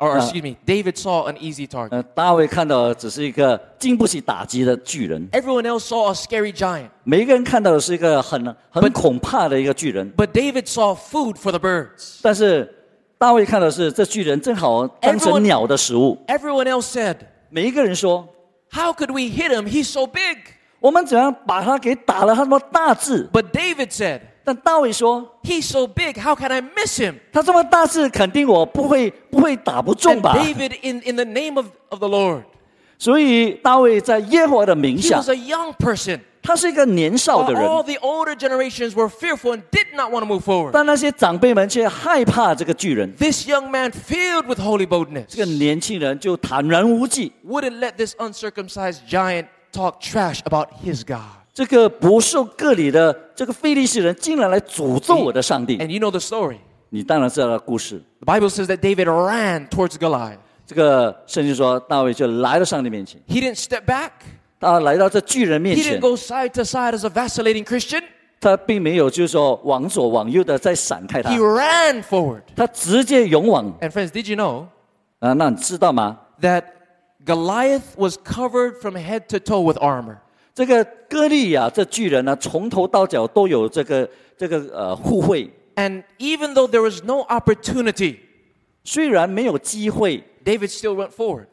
[0.00, 1.88] Or, Uh, excuse me, David saw an easy target.
[1.92, 6.90] 呃，大卫看到的只是一个经不起打击的巨人， Everyone else saw a scary giant.
[7.04, 12.18] 每一个人看到的是一个很很恐怕的一个巨人， But David saw food for the birds.
[12.20, 12.70] 但是
[13.16, 16.18] 大卫看到的是这巨人正好当 Everyone- 成鸟的食物。
[16.26, 17.16] Everyone else said,
[17.48, 18.28] 每一个人说，
[18.70, 19.64] How could we hit him?
[19.66, 20.36] He's so big.
[20.80, 22.34] 我们怎样把他给打了？
[22.34, 26.18] 他那么大字， But David said, 但大卫说， He's so big.
[26.20, 27.14] How can I miss him?
[27.32, 30.36] 他这么大字，肯定我不会不会打不中 And 吧？
[30.36, 32.44] David, in, in the name of, of the Lord,
[32.98, 36.20] 所以大卫在耶和华的名 he 下 was，a young person.
[36.42, 40.42] 他是一个年少的 While 人， all the older generations were fearful and did not want to move
[40.42, 40.70] forward.
[40.72, 43.12] 但那些长辈们却害怕这个巨人。
[43.16, 50.00] This young man, filled with holy 这个 boldness, 年轻人就坦然无忌， wouldn't let this uncircumcised giant talk
[50.00, 51.22] trash about his God.
[51.52, 55.78] 这个不受割礼的这个非利士人竟然来诅咒我的上帝。
[55.78, 56.58] And you know the story.
[56.90, 58.02] 你当然知道的故事。
[58.20, 60.38] The Bible says that David ran towards Goliath.
[60.66, 64.10] 这个圣经说，大卫就来到上帝面前， He didn't step back.
[64.60, 68.02] 他来到这巨人面 He 前 didn't，go side to side as a vacillating Christian.
[68.40, 72.42] 他并没有就是说往左往右的再闪开他 He，ran forward.
[72.54, 74.66] 他直接勇往 And friends, did you know
[75.20, 75.32] 啊！
[75.32, 76.18] 那你知道吗？
[76.40, 76.64] that
[77.24, 80.18] Goliath was covered from head to toe with armor?
[80.60, 88.16] 这个歌利亚这巨人呢，从头到脚都有这个这个呃护卫， And even though there was no opportunity,
[88.84, 91.46] 虽然没有机会， David still went forward.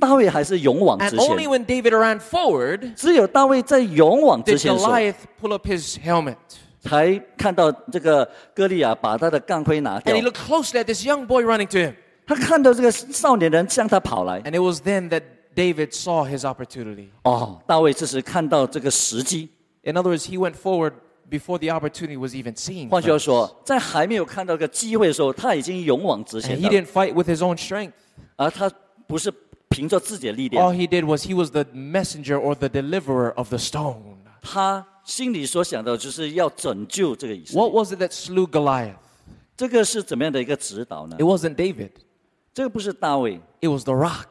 [0.00, 1.50] 大卫还是勇往 And 直 only 前。
[1.50, 6.36] when David ran forward 只有大卫在勇往直 did 前的时候， Goliath pull up his helmet.
[6.80, 11.94] 才看到这个歌利亚把他的钢盔拿掉 And he。looked closely at this young boy running to him.
[12.26, 15.22] 他看到这个少年人向他跑来， And it was then that
[15.56, 17.08] David saw his opportunity.
[17.24, 19.50] 哦，大卫这时看到这个时机。
[19.82, 20.92] In other words, he went forward
[21.28, 22.88] before the opportunity was even seen.
[22.88, 23.24] 换句话 friends.
[23.24, 27.92] 说，在还没有看到这个机会的时候，他已经勇往直 And 前 he 了， didn't fight with his own strength.
[28.36, 28.70] 而他
[29.06, 29.32] 不是
[29.68, 34.16] 凭着自己的力 All 量， he did was he was the messenger or the deliverer of the stone.
[34.40, 37.60] 他心里所想的就是要拯救这个以色列。
[37.60, 38.94] What was it that slew Goliath?
[39.56, 41.90] 这个是怎么样的一个指导呢 It？wasn't David,
[42.54, 44.26] 这个不是大卫， it was the rock.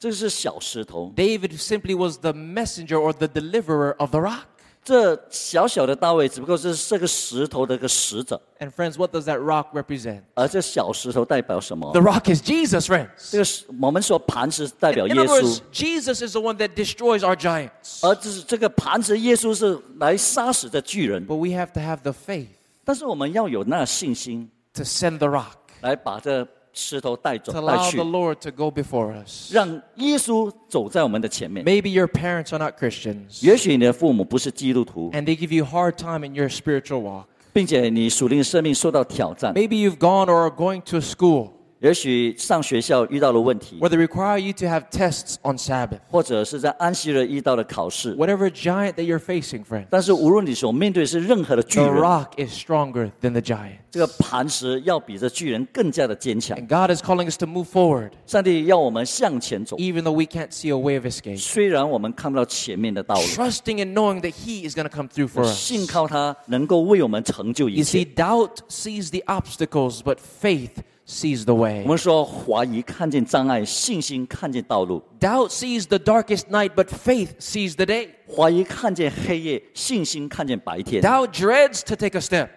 [0.00, 1.12] 这个是小石头。
[1.16, 4.44] David simply was the messenger or the deliverer of the rock.
[4.84, 10.22] 这小小的大卫只不过是这个石头的一个使者， And friends, what does that rock represent?
[10.34, 13.36] 而这小石头代表什么 The？rock is Jesus, 这 friends.
[13.36, 17.98] 个是我们说磐石代表 In 耶 other 稣 words,，Jesus is the one that destroys our giants.
[18.02, 21.26] 而这是这个磐石耶稣是来杀死的巨人。
[21.26, 22.46] But we have to have the faith
[22.84, 29.14] 但是我们要有那信心， to send the rock, 来把这 石头带走 to 带 allow 去 the，Lord to go before
[29.24, 29.52] us.
[29.54, 31.64] 让耶稣走在我们的前面。
[31.64, 36.34] Maybe your parents are not Christians, 也许你的父母不是基督徒， and they give you a hard time in
[36.34, 37.24] your spiritual walk.
[37.52, 39.54] 并且你属灵生命受到挑战。
[39.54, 44.64] Maybe you've gone or are going to a school 也许上学校遇到了问题， where they require you to
[44.64, 46.00] have tests on Sabbath.
[46.10, 48.16] 或者是在安息日遇到了考试。
[48.16, 53.76] Whatever giant that you're facing, friend, 但是无论你所面对是任何的巨 the 人， rock is stronger than the giant.
[53.90, 56.56] 这个磐石要比这巨人更加的坚强。
[56.58, 60.74] And God is calling us to move forward, 上帝要我们向前走， even though we can't see a
[60.74, 61.38] way of escape.
[61.38, 65.54] 虽然我们看不到前面的道路， Trusting and knowing that He is going to come through for us.
[65.54, 68.14] 信靠他能够为我们成就一 You see, 切。
[68.14, 70.70] doubt sees the obstacles, but faith
[71.06, 71.84] sees the 我 way.
[71.84, 78.08] 们说怀疑看见障碍，信心看见道路； Doubt sees the darkest night, but faith sees the day.
[78.28, 82.48] 怀疑看见黑夜，信心看见白天； Doubt dreads to take a step,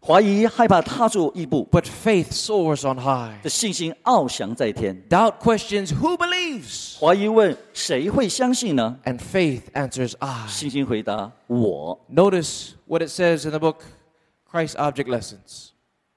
[0.00, 3.34] 怀疑害怕踏出一步， but faith soars on high.
[3.42, 8.96] 这信心翱翔在天； Doubt questions who believes, 怀疑问谁会相信呢？
[9.04, 10.46] and faith answers I.
[10.46, 12.00] 信心回答我。
[12.08, 13.78] Notice what it says in the book
[14.48, 15.69] Christ Object Lessons.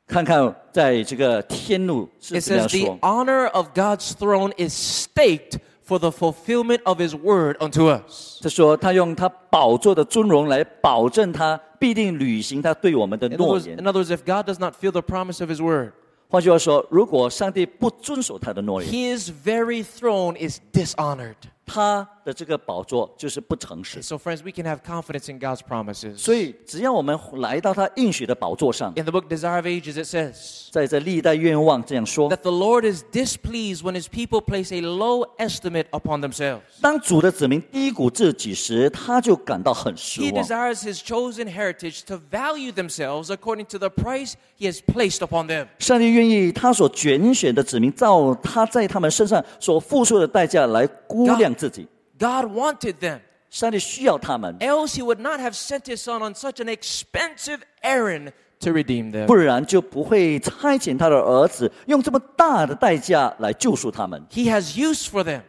[0.08, 3.00] 看看在这个天路是 It 怎么样 says, The 说。
[3.02, 8.40] honor of God's throne is staked for the fulfillment of His word unto us.
[8.42, 15.42] 他说他用他宝座的尊荣来保证他必定履行他对我们的 In other, 诺 words, 言 in。other words, if God does not feel the promise
[15.42, 15.94] of His word,
[16.28, 21.36] 换句话说，如果上帝不遵守他的诺言， His very throne is dishonored.
[21.66, 26.18] 他 的这个宝座就是不诚实 And。so, friends, we can have confidence in God's promises.
[26.18, 33.82] 所以，只要我们来到他应许的宝座上， In the book Desire of Ages, it says 在这历代愿望这样说： that the Lord is displeased
[33.82, 36.62] when His people place a low estimate upon themselves.
[36.82, 40.44] 当主的子民低估自己时，他就感到很失 He 望。
[40.44, 45.48] desires His chosen heritage to value themselves according to the price He has placed upon
[45.48, 45.68] them.
[45.80, 51.88] 上帝愿意他所拣选的子民，照他在他们身上所付出的代价来估量自己。
[52.18, 53.20] God wanted them.
[53.50, 58.72] 上帝需要他们， Else he would not have sent his son on such an expensive errand to
[58.72, 59.26] redeem them.
[59.26, 64.24] 不然就不会差遣他的儿子用这么大的代价来救赎他们。
[64.30, 65.42] He has use for them.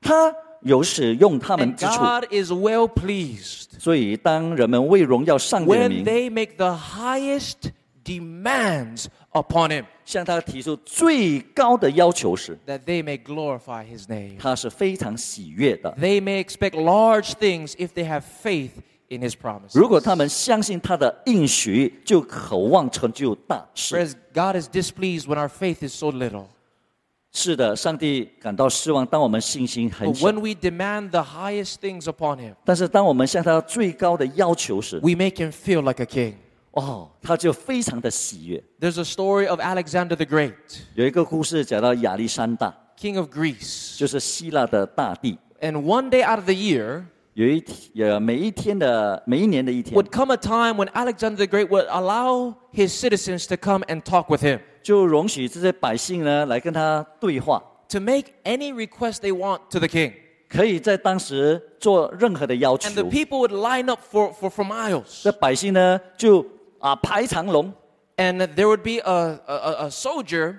[0.00, 7.72] 他有使用他们 And 之处， God is well pleased 所以当人们为荣耀上帝的 when 名， they make the highest
[8.04, 14.38] demands upon him 向他提出最高的要求时， that they may glorify his name.
[14.38, 15.94] 他是非常喜悦的。
[16.00, 18.70] They may expect large things if they have faith
[19.08, 19.78] in his promises.
[19.78, 23.96] 如果他们相信他的应许，就渴望成就大事。
[23.96, 26.46] Whereas God is displeased when our faith is so little.
[27.32, 30.26] 是的，上帝感到失望，当我们信心很 But 小。
[30.26, 36.06] when we demand the highest things upon him, 但是当我们向他最高的要求时， we make him feel like a
[36.06, 36.34] king.
[36.74, 38.62] 哦，他就非常的喜悦。
[38.80, 40.54] There's a story of Alexander the Great,
[40.94, 43.98] 有一个故事讲到亚历山大， king of Greece.
[43.98, 45.36] 就是希腊的大帝。
[45.60, 51.46] And one day out of the year 有一天，呃，每一天的每一年的一天， would come a time when Alexander the
[51.46, 58.72] Great would allow his citizens to come and talk with him, 就容许这些百姓呢来跟他对话， to make any
[58.72, 60.12] request they want to the king.
[60.48, 63.10] 可以在当时做任何的要 And the 求。
[63.10, 65.22] people would line up for, for, for miles.
[65.22, 66.44] 这百姓呢就
[66.84, 67.72] 啊排长龙，
[68.16, 70.56] And there would be a, a, a soldier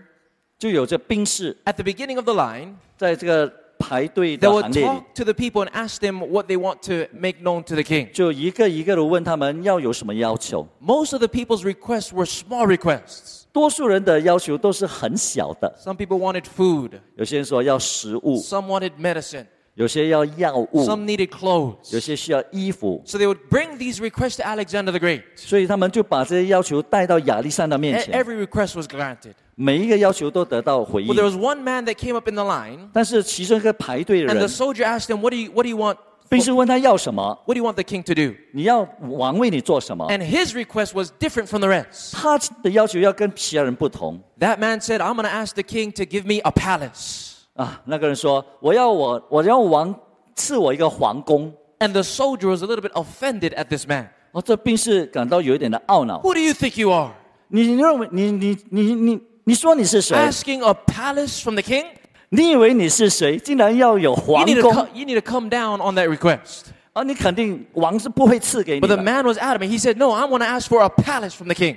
[0.57, 5.65] 就有这兵士 at the beginning of the line 在这个排队 that 的 would 行列里 talk，to the people
[5.65, 8.11] and ask them what they want to make known to the king.
[8.11, 10.67] 就一个一个的问他们要有什么要求。
[10.79, 13.39] Most of the people's requests were small requests.
[13.51, 19.45] 多数人的要求都是很小的， Some people wanted food, 有些人说要食物， some wanted medicine,
[19.75, 21.99] 有些要药物， some needed 有 clothes.
[21.99, 25.23] 些需要衣服， So they would bring these requests to Alexander the Great.
[25.35, 29.33] 所以他们就把这些要求带到亚历山大面 E- 前， Every request was granted.
[29.55, 31.23] 每一个要求都得到回 Well, there 应。
[31.25, 35.07] was one man that came up in the line, 但是其中一个排队的 and the 人， soldier asked
[35.07, 35.97] him, "What do you What do you want?
[36.29, 40.07] 兵士问他要什么， What do you want the king to do?" 你要王为你做什么？
[40.09, 42.11] And his request was different from the rest.
[42.13, 47.29] 他的要求要跟其他人不同 That man said, "I'm going to ask the king to give me a palace."
[47.55, 47.81] 啊。
[47.85, 49.93] 那个人说：“我要我我要王
[50.35, 51.53] 赐我一个皇宫。
[51.79, 54.09] And the soldier was a little bit offended at this man.
[54.31, 56.21] ”哦，这兵士感到有一点的懊恼。
[56.21, 57.11] Who do you think you are?
[57.47, 60.15] 你认为你你你你你说你是谁？
[60.17, 61.85] Asking a palace from the king?
[62.29, 63.37] 你以为你是谁？
[63.37, 66.67] 竟然要有 You 皇 need, to宫 co- you need to come down on that request.
[66.93, 67.03] 啊？
[67.03, 69.03] 你肯定王是不会赐给你 But the 的。
[69.03, 69.69] man was adamant.
[69.69, 71.75] He said, No, I want to ask for a palace from the king.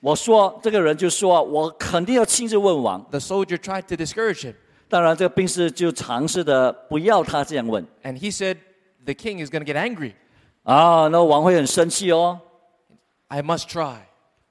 [0.00, 3.06] 我说这个人就说，我肯定要亲自问王。
[3.10, 4.54] The soldier tried to discourage him.
[4.88, 8.56] 当然，这个兵士就尝试的不要他这样问 And he said,
[9.04, 10.14] The king is going to get angry.
[10.64, 12.40] 啊，那王会很生气哦。
[13.28, 13.98] I must try.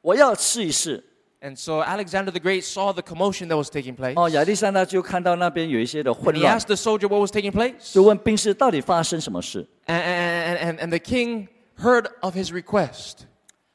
[0.02, 1.04] 我要试一试
[1.41, 4.14] And so Alexander the Great saw the commotion that was taking place.
[4.16, 4.30] 哦。
[4.30, 7.93] 亚历山大就看到那边有一些的 And 混 he 乱 asked，the soldier what was taking place.
[7.93, 11.47] 就问兵士到底发生什么事 And, and, and, and the king
[11.78, 13.26] heard of his request.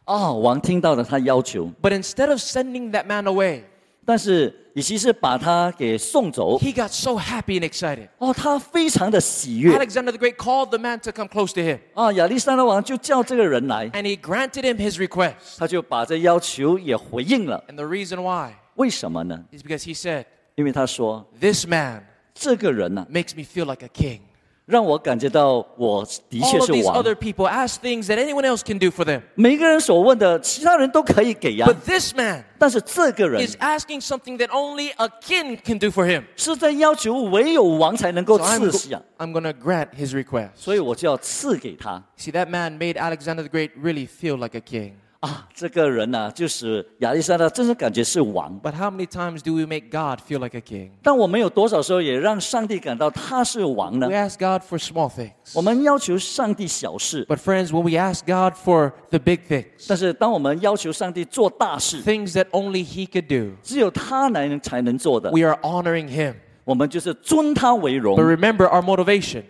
[0.04, 0.32] 啊？
[0.32, 3.62] 王听到了他要求， But instead of sending that man away,
[4.08, 8.08] 但是与其是把他给送走 he got so happy and excited.
[8.18, 11.78] 哦，他非常的喜悦 Alexander the Great called the man to come close to him.
[11.94, 12.12] 啊。
[12.12, 15.58] 亚历山大王就叫这个人来， And he granted him his request.
[15.58, 17.64] 他就把这要求也回应了。
[17.68, 19.42] And the reason why 为什么呢？
[19.52, 20.24] is because he said,
[20.56, 22.04] 因为他说 This man
[22.34, 24.20] 这个人呢、 makes me feel like a king.
[24.68, 26.96] 让我感觉到我的 All 确 of 是 these 王。
[27.02, 29.20] other people ask things that anyone else can do for them.
[29.34, 31.66] 每个人所问的，其他人都可以给呀。
[31.66, 36.24] But this man 但是这个人 is asking something that only a king can do for him.
[36.36, 40.50] 是在要求唯有王才能够 So I'm, 赐 go- 下， I'm going to grant his request.
[40.54, 44.92] 所以我就要赐给他 See, that man made Alexander the Great really feel like a king.
[45.20, 45.48] 啊。
[45.54, 48.60] 这个人呢、就使亚历山大真是感觉是王。
[48.60, 50.90] But how many times do we make God feel like a king?
[51.02, 55.32] 但我们有多少时候也让上帝感到他是王呢 We？ask God for small things.
[55.54, 62.84] 我们要求上帝小事， But friends, when we ask God for the big things, 但是当我们要求上帝做大事， things that only
[62.84, 66.34] He could do, 只有他能才能做的， we are honoring Him.
[66.64, 69.44] 我们就是尊他为荣 But。remember our motivation.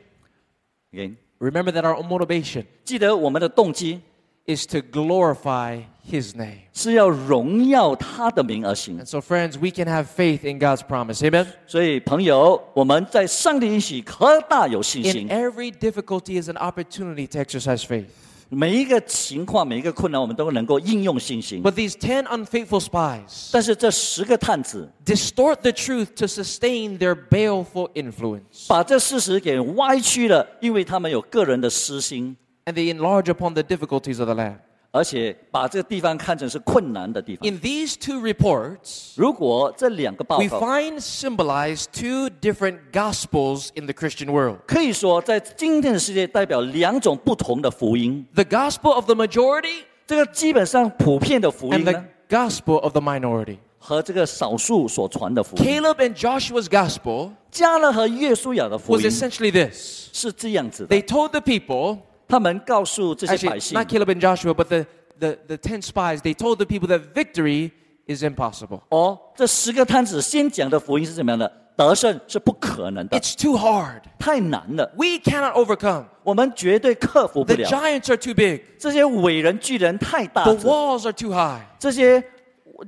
[0.92, 4.00] OK， Remember that our motivation 记得我们的动机
[4.46, 6.58] is to glorify His name.
[6.72, 11.22] 是要荣耀他的名而行 And。so, friends, we can have faith in God's promise.
[11.22, 11.46] Amen.
[11.66, 15.28] 所以，朋友，我们在上帝允许可大有信 In 心。
[15.28, 18.06] every difficulty is an opportunity to exercise faith.
[18.50, 21.62] 每一个情况、每一个困难，我们都能够应用信心。
[21.62, 28.68] But these 10 unfaithful spies 但是这十个探子 distort the truth to sustain their baleful influence.
[28.68, 32.36] 把这事实给歪曲了，因为他们有个人的私心，
[32.68, 34.56] And they enlarge upon the difficulties of the land.
[34.90, 37.50] 而且把这个地方看成是困难的地方。
[37.50, 44.30] In these two reports, 如果这两个报 we 告 find symbolized two different gospels in the Christian
[44.30, 53.00] world 可以说在今天的世界代表两种不同的福音， the gospel of the majority 这个基本上普遍的福 and 音 the 呢， gospel of the
[53.00, 53.58] minority.
[53.80, 61.98] 和这个少数所传的福音， Caleb and Joshua's gospel 加勒和约书亚的福 was 音 essentially this 是这样子的 they，told the people,
[62.28, 64.86] 他们告诉这些 actually, 百姓 not，Caleb and Joshua, but the,
[65.18, 67.70] the, the 10 spies, they told the people that victory
[68.06, 68.80] is impossible.
[68.90, 71.50] 哦，这十个探子先讲的福音是怎么样的？
[71.76, 74.02] 得胜是不可能的， It's too hard.
[74.18, 76.04] 太难了， We cannot overcome.
[76.22, 77.68] 我们绝对克服不 The 了。
[77.68, 78.62] giants are too big.
[78.78, 81.62] 这些伟人巨人太大 The 只， walls are too high.
[81.80, 82.22] 这些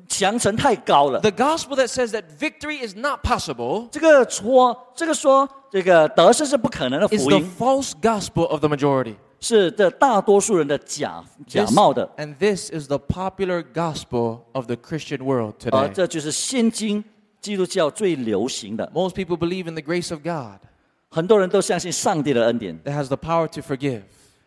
[0.09, 1.19] 强城太高了。
[1.21, 7.91] The gospel that says that victory is not possible 这个说，这个说，这个得胜是不可能的 is 福 the 音， false
[8.01, 9.17] gospel of the majority.
[9.41, 15.93] 是这大多数人的假假 This- 冒的， and this is the popular gospel of the Christian world 而 today.
[15.93, 17.05] 这就是现今
[17.41, 18.91] 基督教最流行的。
[18.95, 20.61] Most people believe in the grace of God
[21.09, 24.03] 很多人都相信上帝的恩典， that has the power to forgive,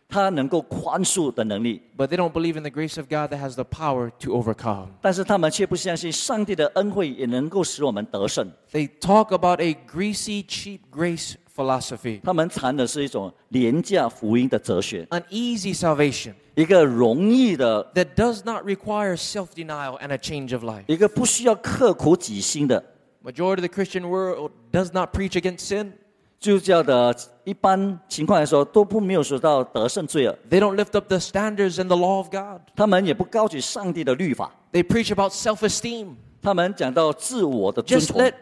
[0.07, 4.31] 他能够宽恕的能力， but they don't believe in the grace of God that has the power to
[4.33, 4.87] overcome.
[5.01, 8.51] 但是他们却不相信上帝的恩惠也能够使我们得胜。
[8.71, 18.41] They talk about a greasy, cheap grace philosophy, 他们谈的是一种廉价福音的哲学， an easy salvation 一个容易的， that does
[18.43, 20.83] not require self denial and a change of life.
[20.87, 22.83] 一个不需要刻苦己心的。
[23.23, 25.91] Majority of the Christian world does not preach against sin.
[26.39, 27.13] 基督教的
[27.43, 32.61] 一般情况来说，都不没有说到得胜罪恶， They don't lift up the standards and the law of God.
[32.77, 36.15] 他们也不高举上帝的律法， They preach about self esteem.
[36.41, 38.33] 他 们讲到自我的尊 Just 崇 let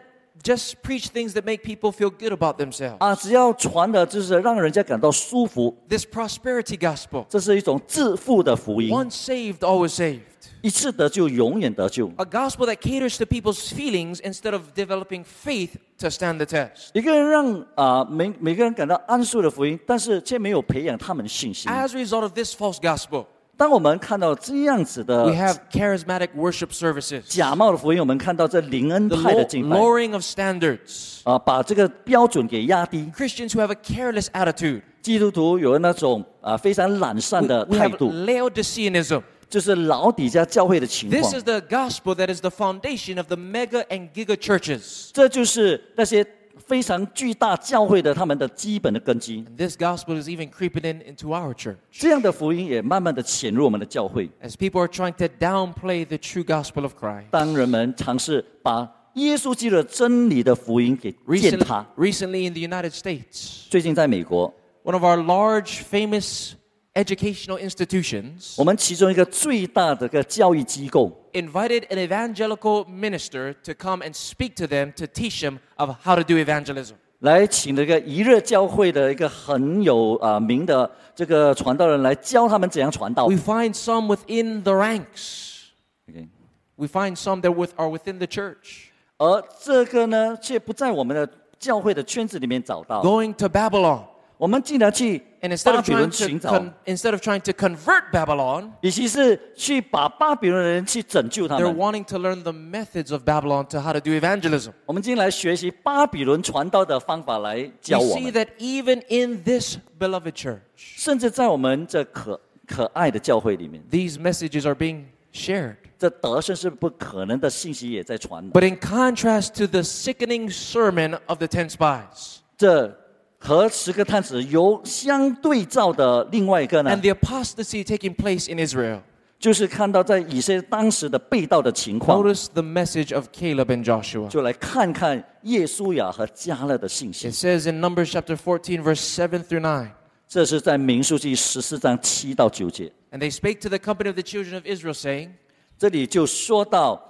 [0.42, 2.96] just preach things that make people feel good about themselves.
[2.98, 7.26] 啊，只要传的就是让人家感到舒服， This prosperity gospel.
[7.28, 10.20] 这是一种致富的福音， Once saved, always saved.
[10.60, 12.08] 一次得救，永远得救。
[12.16, 16.90] A gospel that caters to people's feelings instead of developing faith to stand the test.
[16.94, 21.70] 一个人让啊、每每个人感到安舒的福音，但是却没有培养他们信心。
[21.70, 23.26] As a result of this false gospel,
[23.56, 31.20] 当我们看到这样子 we 的 have charismatic worship services, 假冒的福音，我们看到这灵恩 the 派的 low- 敬拜 lowering of standards,
[31.24, 33.10] 啊，把这个标准给压低。
[33.16, 34.82] Christians who have a careless attitude.
[35.02, 39.22] 基督徒有那种啊非常懒散 We, 的 we 态 have 度， Laodiceanism.
[39.48, 45.08] 就是老底家教会的情 This 况 is。the gospel that is the foundation of the mega and giga churches.
[45.12, 46.22] 这就是那些
[46.62, 49.44] 非常巨大教会的他们的基本的根基。
[49.44, 54.28] And this gospel is even creeping in into our church 这样的福音也慢慢的潜入我们的教会。
[54.42, 57.26] as people are trying to downplay the true gospel of Christ.
[57.30, 64.52] 当人们尝试把耶稣基督的真理的福音给践 Recently, 踏， recently in the United States, 最近在美国，
[64.84, 66.52] one of our large, famous
[66.94, 75.40] educational institutions 我们其中一个最大的一个教育机构 invited an evangelical minister to come and speak to them to teach
[75.40, 76.94] them of how to do evangelism.
[77.20, 85.70] 来请了一个一热教会的一个很有啊、呃名的这个传道人来教他们怎样传道 We。find some within the ranks.
[86.08, 86.28] OK
[86.76, 88.86] We find some that with, are within the church.
[89.18, 91.28] 而这个呢，却不在我们的
[91.58, 93.02] 教会的圈子里面找到。
[93.02, 94.04] Going to Babylon.
[94.36, 97.52] 我们竟然去 And instead 巴 of 比伦 trying 寻 to 找， con- instead of trying to
[97.52, 104.00] convert Babylon, 与其是去把巴比伦的人去拯救他 they're 们， wanting to learn the methods of Babylon to how to
[104.00, 104.72] do evangelism.
[104.86, 108.32] 我们今天来学习巴比伦传道的方法来 We 教我 see 们。
[108.32, 115.76] that even in this beloved church, 甚至在我们这可可爱的教会里面， these messages are being shared.
[115.98, 118.60] 这得胜是不可能的信息也在传的。
[118.60, 122.96] But in contrast to the sickening sermon of the ten spies 这
[123.42, 129.00] 和十个探子有相对照的另外一个呢 and，the apostasy taking place in Israel,
[129.38, 134.28] 就是看到在以色列当时的被盗的情况， notice the message of Caleb and Joshua.
[134.28, 139.90] 就来看看耶稣亚和加勒的信息 It。says in Numbers chapter 14, verse 7 through 9.
[140.26, 145.30] 这是在民数记十四章七到九节， And they spake to the company of the children of Israel, saying,
[145.78, 147.00] 这里就说到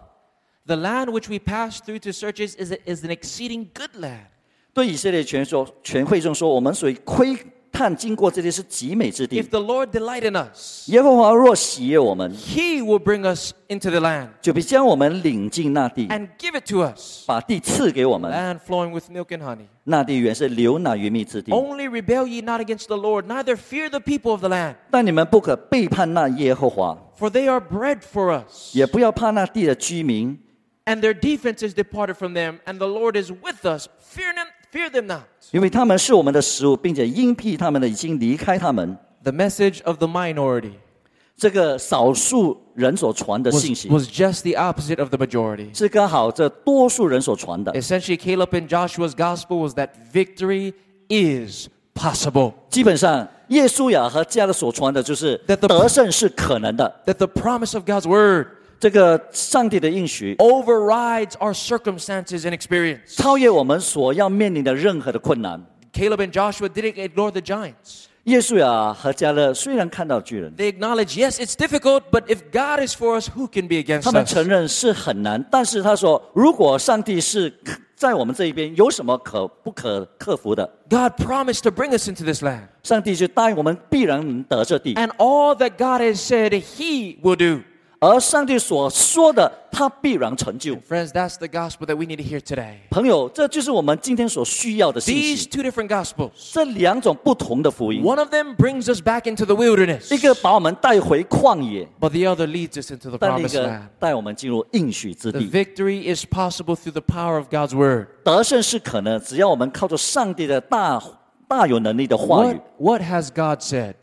[0.67, 4.27] The land which we passed through to search is, is, is an exceeding good land.
[4.73, 7.37] 对以色列全说全会众说，我们所窥
[7.71, 16.29] 探经过这里是极美之地 If。the Lord delight in us, 耶和华若喜悦我们， he will bring us into the land 就必将我们领进那地， and
[16.39, 17.25] give it to us.
[17.27, 18.33] 把地赐给我们。
[18.33, 19.67] Land flowing with milk and honey.
[19.85, 24.77] 那地原是流奶与蜜之地， Only rebel ye not against the Lord, neither fear the people of the land.
[24.91, 30.39] 但你们不可背叛那耶和华， For they are bread for us, 也不要怕那地的居民，
[30.87, 33.89] and their defense is departed from them, and the Lord is with us.
[34.01, 35.23] Fear them, fear them not.
[35.51, 38.97] 因为他们是我们的食物，并且因避他们的已经离开他们。
[39.23, 40.73] The message of the minority
[41.37, 45.77] 这个少数人所传的 was, 信息， was just the opposite of the majority.
[45.77, 47.73] 是刚好这多数人所传的。
[47.73, 50.73] Essentially, Caleb and Joshua's gospel was that victory
[51.09, 52.55] is possible.
[52.71, 57.03] 基本上，耶稣亚和加勒所传的就是 That the- 得胜是可能的。
[57.07, 58.49] That the promise of God's word
[58.83, 63.17] 这个上帝的应许 overrides our circumstances and experience.
[63.17, 65.61] 超越我们所要面临的任何的困难。
[65.93, 68.05] Caleb and Joshua didn't ignore the giants.
[68.25, 73.83] 耶稣亚和加勒虽然看到巨人， They acknowledge, yes, it's difficult, but if God is for us, who can be
[73.83, 74.31] 他 against 们 us?
[74.31, 77.51] 承认是很难，但是他说，如果上帝是
[77.97, 80.71] 在我们这一边，有什么可不可克服的？
[80.91, 82.69] God promised to bring us into this land.
[82.83, 87.63] 上帝就答应我们必然能得这地， And all that God has said He will do.
[88.03, 90.77] 而上帝所说的，他必然成就。
[90.77, 92.77] Friends, that's the gospel that we need to hear today.
[92.91, 95.49] 朋友，这就是我们今天所需要的信 These 息。
[95.49, 96.31] two different gospels.
[96.53, 102.81] 这两种不同的福音， One of them brings us back into the wilderness, 一个把我们带回旷野， but the other leads
[102.81, 103.81] us into the 但另一 promised 个 land.
[103.99, 105.51] 带我们进入应许之 The 地。
[105.51, 108.07] victory is possible through the power of God's word.
[108.23, 111.03] 得胜是可能，只要我们靠着上帝的大
[111.49, 113.95] 大有能力的话语 What,。what has God said?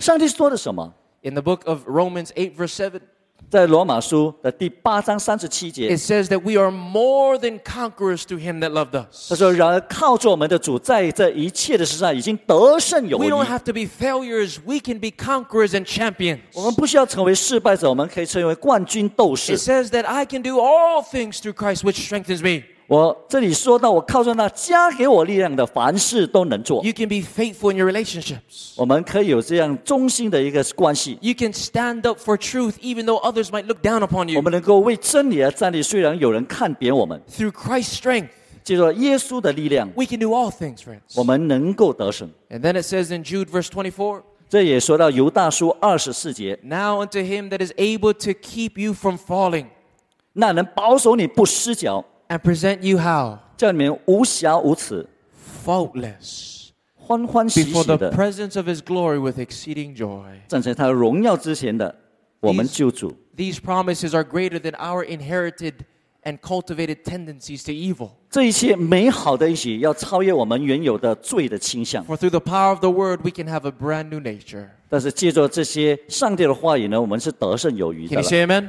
[0.00, 0.92] 上帝说的什么？
[1.22, 3.00] In the book of Romans 8, verse 7,
[3.50, 9.32] 在罗马书的第八章三十七节 it，says that we are more than conquerors through Him that loved 他 us.
[9.36, 13.30] 说：“然而靠着我们的主，在这一切的事上已经得胜有 We 余。
[13.30, 16.40] don't have to be failures, we can be conquerors and champions.
[16.54, 19.58] 我们不需要成为失败者，我们可以成为冠军斗 It 士。
[19.58, 22.64] says that I can do all things through Christ, which strengthens me.
[22.88, 26.84] 我这里说到，我靠着那加给我力量的，凡事都能做。
[26.84, 28.74] You can be faithful in your relationships.
[28.76, 34.32] 我们可以有这样忠心的一个关系， You can stand up for truth even though others might look down upon 我
[34.32, 34.42] you.
[34.42, 35.82] 们能够为真理而站立。
[35.82, 38.28] 虽然有人看扁我们， Through Christ's strength,
[38.62, 41.00] 借着耶稣的力量， we can do all things, friends.
[41.16, 42.30] 我们能够得胜。
[42.50, 48.12] And then it says in Jude, verse 24, 这也说到犹大书二十四节， Now unto him that is able
[48.12, 49.66] to keep you from falling
[50.34, 53.38] 那能保守你不失脚， and present you how?
[53.56, 55.08] 叫你们无瑕无疵，
[55.64, 56.70] Faultless.
[56.96, 60.22] 欢欢喜 Before 喜 the 的 presence of his glory with exceeding joy.
[60.48, 61.94] 站在他荣耀之前的
[62.40, 63.14] 我们救主。
[63.36, 65.74] These promises are greater than our inherited
[66.22, 68.12] and cultivated tendencies to evil.
[68.30, 72.04] 这一切美好的一起，要超越我们原有的罪的倾向。
[72.06, 74.68] For through the power of the word, we can have a brand new nature.
[74.88, 78.28] 但是借着这些上帝的话语呢，我们是得胜有余 Can 的 you 了。
[78.28, 78.68] say amen?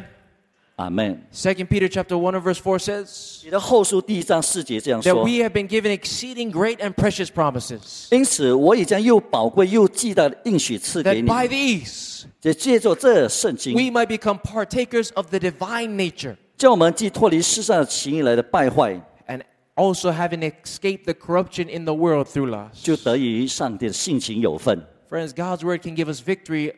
[0.80, 1.22] 阿门。
[1.32, 6.52] Second Peter chapter 1 and verse 4 says 你的后书第一章四节这样 that 说 we：have been given exceeding
[6.52, 8.08] great and precious promises.
[8.12, 19.02] 因此，我已将又宝贵又巨大的应许赐给 That 你， by these 就借着这圣经， we might become partakers of the divine nature 叫我们既脱离世上的情欲来的败坏，
[19.28, 19.42] and
[19.76, 22.84] also having escaped the corruption in the world through lust.
[22.84, 24.86] 就得以与上帝的性情有份。
[25.10, 26.74] Friends, God's word can give us victory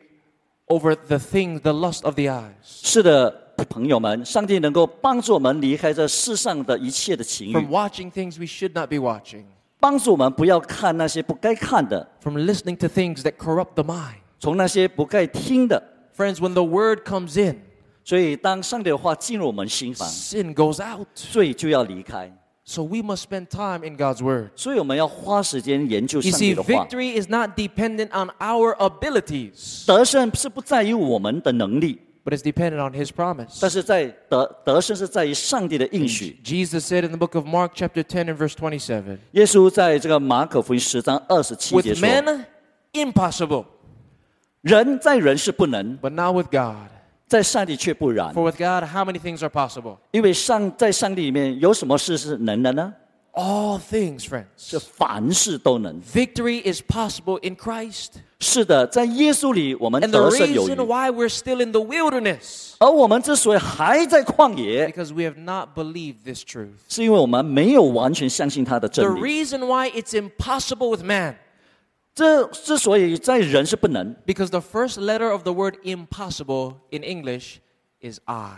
[0.66, 2.52] over the things, the lust of the eyes.
[2.64, 9.44] 是的， 朋友们，上帝能够帮助我们离开这世上的一切的情 From 欲， watching things we should not be watching.
[9.80, 14.16] 帮助我们不要看那些不该看的， From listening to things that corrupt the mind.
[14.38, 15.82] 从那些不该听的。
[16.16, 17.60] Friends, when the word comes in,
[18.04, 21.06] 所以，当上帝的话进入我们心房， sin goes out.
[21.14, 22.32] 罪就要离开。
[22.64, 24.50] So we must spend time in God's word.
[24.56, 26.86] 所以，我们要花时间研究 You 上帝 see, 的话。
[26.86, 33.58] victory is not dependent on our abilities, 得胜是不在于我们的能力， but it's dependent on His promise.
[33.60, 36.38] 但是在得得胜是在于上帝的应许。
[36.44, 42.08] Jesus said in the book of Mark, chapter 10 and verse 27, 耶稣在这个马可福音十章二十七节 with 说
[42.08, 42.44] men,
[42.92, 43.64] impossible,：“
[44.62, 46.88] 人在人是不能， but not with God.
[47.26, 48.32] 在上帝却不然。
[48.32, 49.98] For with God, how many things are possible?
[50.10, 52.94] 因为上在上帝里面有什么事是能的呢？
[53.34, 54.24] All things,
[54.56, 54.84] 是 friends.
[54.94, 56.02] 凡事都能。
[56.02, 58.14] Victory is possible in Christ.
[58.42, 65.70] 是的，在耶稣里我们 And the 得胜有余 reason。why we're still in the wilderness, 而我们之所以还在旷野， because we have not
[65.74, 66.78] believed this truth.
[66.88, 69.20] 是因为我们没有完全相信他的 The 真理。
[69.20, 71.36] reason why it's impossible with man,
[72.14, 77.56] 这之所以在人是不能， because the first letter of the word impossible in English
[78.00, 78.56] is I.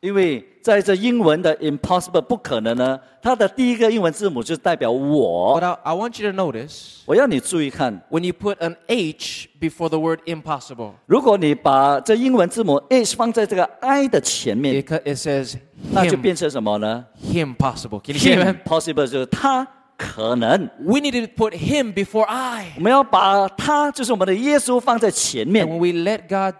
[0.00, 5.60] 因为在这英文的 impossible 不可能呢，它的第一个英文字母就代表 But 我。
[5.60, 10.18] I, I want you to notice 我要你注意看， when you put an H before the word
[10.26, 15.54] impossible, 如果你把这英文字母 h 放在这个 i 的前面， it, co- it says
[15.92, 18.00] 那就 him, 变成什么呢 him possible.
[18.00, 18.56] Can you say amen?
[18.64, 19.64] ？impossible 就是他
[19.96, 20.68] 可能。
[20.80, 22.72] We need to put him before I.
[22.76, 26.56] 我们要把他，就是我们的耶稣放在前 And 面， when we let God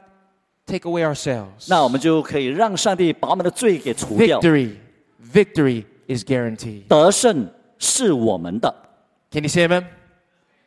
[0.67, 4.41] take away ourselves, 那我们就可以让上帝把我们的罪给除掉。
[4.41, 4.77] victory,
[5.33, 6.87] victory is guaranteed.
[6.89, 8.75] 得胜是我们的
[9.31, 9.85] Can you say amen?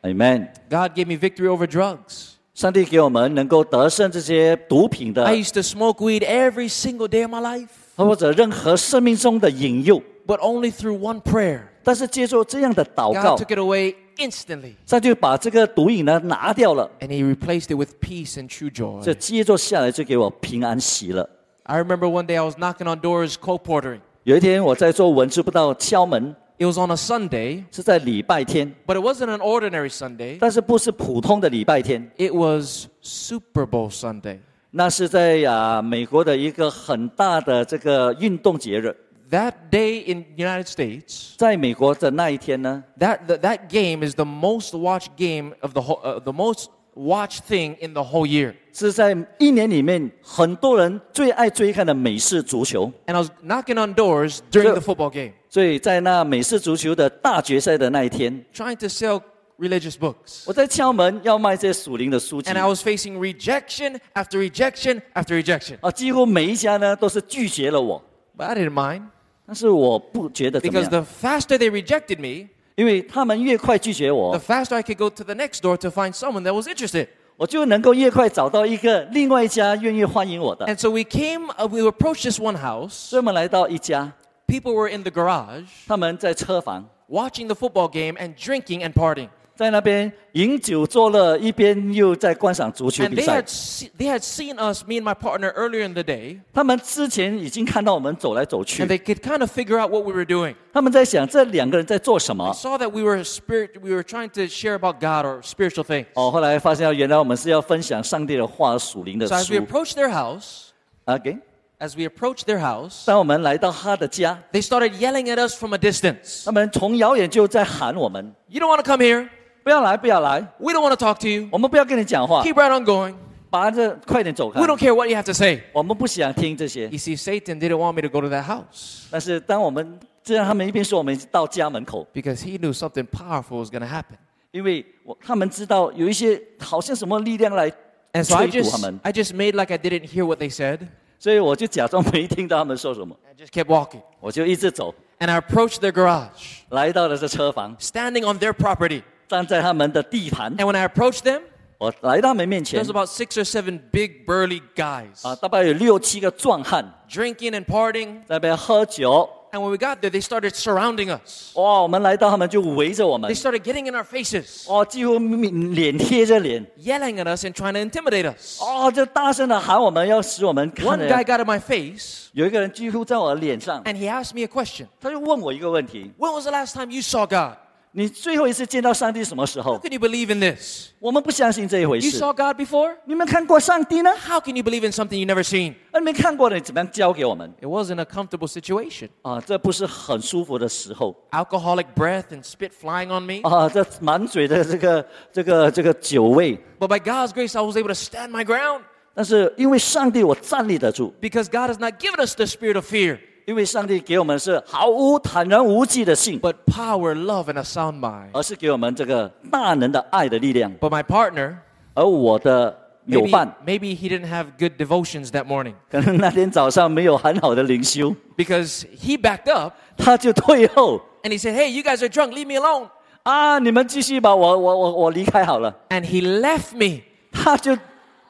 [0.02, 0.48] ，Amen。
[0.68, 2.32] God gave me victory over drugs.
[2.54, 10.98] 上帝给我们能够得胜这些毒品的 I，used to smoke weed every single day of my life, 或者任何生命中的引诱， but only through
[10.98, 11.60] one prayer.
[11.83, 19.01] 但是接受这样的祷 God 告，took it away instantly, 上帝就把这个毒瘾呢拿掉了，and He replaced it with peace and true joy.
[19.01, 21.27] 这接着下来就给我平安喜乐。
[21.63, 24.01] I remember one day I was knocking on doors colporteuring.
[24.23, 27.63] 有一天我在做文字不到敲门，It was on a Sunday.
[27.71, 28.73] 是在礼拜天。
[28.85, 30.37] But it wasn't an ordinary Sunday.
[30.39, 32.11] 但是不是普通的礼拜天。
[32.17, 34.39] It was Super Bowl Sunday.
[34.69, 38.95] 那是在啊，美国的一个很大的这个运动节日。
[39.30, 45.52] That day in the United States, 在美国的那一天呢， that, that, that game is the most watched game
[45.60, 48.54] of the whole, uh, the most watched thing in the whole year.
[48.72, 52.86] 是在一年里面很多人最爱追看的美式足球。
[53.06, 59.20] And I was knocking on doors during So- the football game, 所以在那美式足球的大决赛的那一天， trying to sell
[59.58, 60.44] religious books.
[60.46, 65.78] 我在敲门要卖这些属灵的书籍 And I was facing rejection after rejection after rejection.
[65.80, 68.00] 啊，几乎每一家呢都是拒绝了我，
[68.38, 69.02] But I didn't mind
[69.50, 75.08] 但是我不觉得怎么 because 样， the faster they rejected me, 因为他们越快拒绝 the 我， faster I could go
[75.08, 77.08] to the next door to find someone that was interested.
[77.36, 80.66] 我就能够越快找到一个另外一家愿意欢迎我的。
[80.66, 82.90] And so we came, uh, we approached this one house.
[82.90, 84.10] 所以我们来到一家，
[84.46, 89.28] People were in the garage 他们在车房， watching the football game and drinking and partying.
[89.61, 95.53] 在那边饮酒作乐，一边又在观赏足球 And 比 they 赛 had, se- they had seen us, me and my partner,
[95.53, 100.55] earlier in the day, 他们之前已经看到我们走来走去 and，they could kind of figure out what we were doing.
[100.73, 102.53] 他们在想这两个人在做什 They 么。
[102.55, 106.07] saw that we were spirit, we were trying to share about God or spiritual things.
[106.15, 109.63] 哦，后来发现原来我们是要分享上帝的话、属灵的 So as we 书。
[109.67, 110.69] approached their house,
[111.05, 116.45] OK，as we approached their house, 当我们来到他的家，they started yelling at us from a distance.
[116.45, 119.29] 他们从遥远就在喊我们 You don't want to come here.
[119.62, 121.48] 不要来，不要来， We don't want to talk to you.
[121.50, 123.14] 我们不要跟你讲话， Keep right on going.
[123.50, 125.62] 把这快点走开 We。don't care what you have to say.
[125.72, 126.88] 我们不想听这些。
[126.88, 132.72] You see, Satan didn't want me to go to that house 但是当我们这样，他们一边说我们到家门口， because he knew
[132.76, 134.16] something powerful was going to happen.
[134.50, 137.70] 因为我他们知道有一些好像什么力量来
[138.12, 140.50] And so I 催促他 just, 们， I just made like I didn't hear what they
[140.54, 140.80] said
[141.18, 144.02] 所以我就假装没听到他们说什么， and just kept walking.
[144.20, 149.02] 我就一直走， And I approached their garage, 来到了这车房， standing on their property.
[149.30, 150.56] 站在他们的地盘。
[150.56, 151.42] And when I approached them,
[151.78, 158.20] 我来到他们面前 there's about six or seven big burly guys 啊，大概有六七个壮汉 drinking and partying.
[158.20, 159.28] 在那边喝酒。
[159.52, 161.56] And when we got there, they started surrounding us.
[161.56, 168.60] 哇，我们来到他们就围着我们 They，started getting in our faces, 哦，几乎面脸贴着脸， yelling at us and trying to intimidate us.
[168.60, 171.24] 哦，就大声的喊我们，要使我们看 One guy 的。
[171.24, 174.86] got in my face 有一个人几乎在我的脸上， and he asked me a question.
[175.00, 177.56] 他就问我一个问题： When was the last time you saw God?
[177.92, 179.78] 你最后一次见到上帝什么时 How 候？
[179.78, 180.88] can you believe in this?
[180.98, 182.18] 我们不相信这一回 You 事。
[182.20, 182.94] saw God before?
[183.06, 184.10] 你们看过上帝呢？
[184.14, 185.74] How can you believe in something you never seen?
[185.92, 187.50] 那你没看过的，你怎么样教给我们？
[187.58, 189.08] It wasn't a comfortable situation.
[189.22, 193.40] 啊，这不是很舒服的时候 Alcoholic breath and spit flying on me.
[193.48, 196.58] 啊，这满嘴的这个这个这个酒味。
[196.78, 198.82] But by God's grace, I was able to stand my ground
[199.14, 207.44] 但是因为上帝，我站立得住， because God has not given us the spirit of fear, 因为上帝给我们是毫无坦然无忌的信， but power, love,
[207.44, 208.28] and a sound mind.
[208.32, 210.72] 而是给我们这个大能的爱的力量。
[210.80, 211.56] But my partner,
[211.94, 219.52] 而我的友 maybe, 伴， maybe he didn't have good devotions that morning 可能那天早上没有很好的灵修， because he backed
[219.52, 222.88] up 他就退后 and he said, Hey, you guys are drunk, leave me alone.
[223.22, 223.58] 啊！
[223.58, 225.74] 你们继续吧，我我我我离开好了。
[225.88, 227.02] And he left me.
[227.32, 227.76] 他就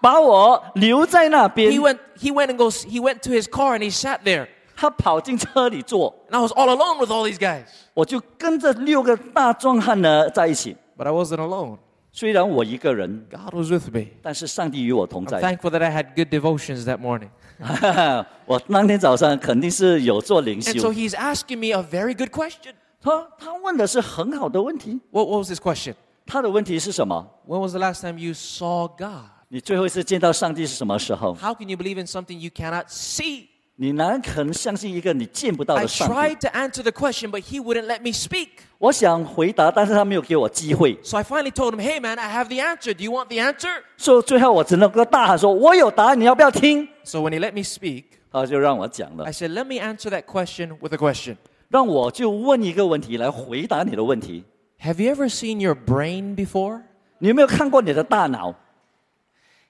[0.00, 4.46] 把我留在那边 He，went, he went and goes, he went to his car and he sat there.
[4.80, 7.64] 他跑进车里坐， And I was all alone with all these guys.
[7.94, 10.76] 我就跟着六个大壮汉呢在一起。
[10.96, 11.78] But I wasn't alone.
[12.12, 14.06] 虽然我一个人， God was with me.
[14.22, 15.40] 但是上帝与我同 I'm 在。
[15.42, 17.28] thankful that I had good devotions that morning.
[18.46, 20.92] 我当天早上肯定是有做灵 And so 修。
[20.92, 22.72] he's asking me a very good question.
[23.00, 25.94] 他他问的是很好的问题， What, what was his question?
[26.26, 27.26] 他的问题是什么？
[27.46, 29.30] When was the last time you saw God?
[29.48, 31.34] 你最后一次见到上帝是什么时候？
[31.36, 33.48] How can you believe in something you cannot see?
[33.80, 36.14] 你哪可能相信一个你见不到 I 的上帝？
[36.14, 38.48] tried to answer the question, but he wouldn't let me speak.
[38.78, 42.94] 我想回答，但是他没有给我机会， So I finally told him, Hey man, I have the answer.
[42.94, 43.70] Do you want the answer?
[43.98, 50.94] 所以最后我只能够大喊说：“我有答案，你要不要听 So when he let me speak,？” 他就让我讲了 I，said, Let me answer that question with
[50.94, 51.36] a question.
[51.68, 54.44] 让我就问一个问题来回答你的问题。
[54.80, 56.82] Have you ever seen your brain before?
[57.18, 58.54] 你有没有看过你的大脑？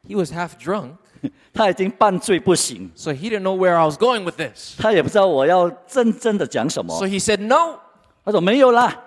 [0.08, 0.96] He was half drunk,
[1.52, 4.76] 他已经半醉不醒， so he didn't know where I was going with this.
[4.78, 7.78] 他也不知道我要真正的讲什么 So。he said, No.
[8.24, 9.02] 他说没有啦。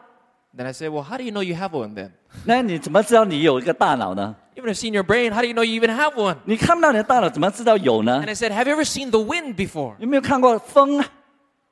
[0.57, 2.11] Then I said, Well, how do you know you have one then?
[2.45, 4.35] 那你怎么知道你有一个大脑呢？
[4.55, 5.31] You haven't seen your brain.
[5.31, 6.35] How do you know you even have one?
[6.45, 9.93] 你看不到你的大脑，怎么知道有呢 And？I said, Have you ever seen the wind before?
[9.99, 11.07] 有没有看过风啊？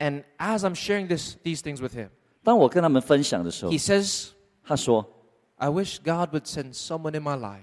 [0.00, 2.08] And as I'm sharing this, these things with him,
[2.42, 4.28] 当我跟他们分享的时候 he，says,
[4.62, 5.04] 他说
[5.56, 7.62] I wish God would send someone in my life：“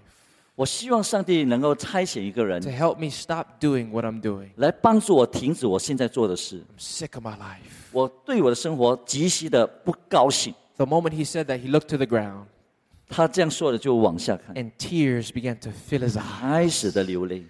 [0.56, 4.50] 我希望上帝能够差遣一个人 to help me stop doing what I'm doing.
[4.56, 6.64] 来帮助我停止我现在做的事。
[6.78, 7.92] I'm sick of my life.
[7.92, 10.54] 我对我的生活极其的不高兴。
[10.78, 12.46] The moment he said that, he looked to the ground
[13.08, 16.40] 他这样说的就往下看， and tears began to fill his eyes.
[16.40, 17.46] 开始的流泪，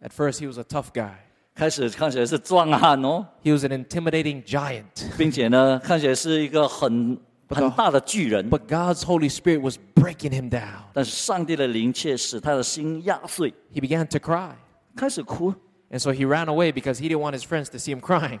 [0.00, 1.14] At first, he was a tough guy.
[1.58, 4.84] 开始看起来是壮汉哦， He was an intimidating giant.
[5.16, 8.50] 并且呢，看起来是一个很很大的巨人。
[8.50, 10.82] But God's Holy Spirit was breaking him down.
[10.92, 14.50] 但是上帝的灵却使他的心压碎， He began to cry.
[14.96, 15.54] 开始哭，
[15.90, 18.40] And so he ran away because he didn't want his friends to see him crying.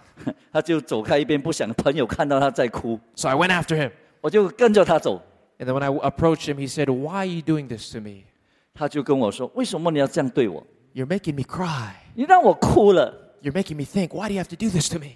[0.52, 3.92] 他就走开一边，不想朋友看到他在哭， So I went after him.
[4.20, 5.22] 我就跟着他走。
[5.58, 8.24] And then when I approached him, he said, Why are you doing this to me?
[8.74, 10.66] 他就跟我说：“为什么你要这样对我？
[10.94, 11.92] You're making me cry.
[12.19, 13.13] 你让我哭了。
[13.41, 14.09] You're making me think.
[14.09, 15.11] Why do you have to do this to me?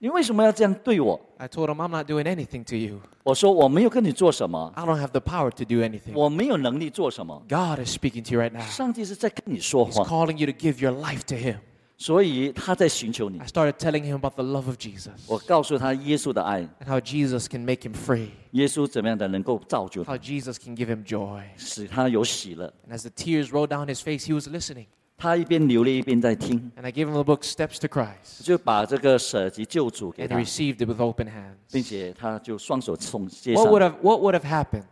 [0.00, 3.00] 你为什么要这样对我？I told him I'm not doing anything to you.
[3.22, 4.72] 我说我没有跟你做什么。
[4.74, 6.14] I don't have the power to do anything.
[6.14, 7.40] 我没有能力做什么。
[7.48, 8.62] God is speaking to you right now.
[8.62, 10.02] 上帝是在跟你说话。
[10.02, 11.58] He's calling you to give your life to Him.
[11.96, 13.38] 所以他在寻求你。
[13.38, 15.12] I started telling him about the love of Jesus.
[15.28, 16.62] 我告诉他耶稣的爱。
[16.80, 18.30] And how Jesus can make him free.
[18.50, 21.40] 耶稣怎么样的能够造就他？How Jesus can give him joy.
[21.56, 22.74] 使他有喜乐。
[22.90, 24.86] And as the tears rolled down his face, he was listening.
[25.17, 28.43] 他一边流泪一边在听， And I gave him the book Steps to Christ.
[28.43, 31.55] 就把这个舍己救主给 And 他 he，received it with open hands.
[31.71, 33.91] 并且他就双手从接 What would 上。
[33.91, 34.83] have, what would have happened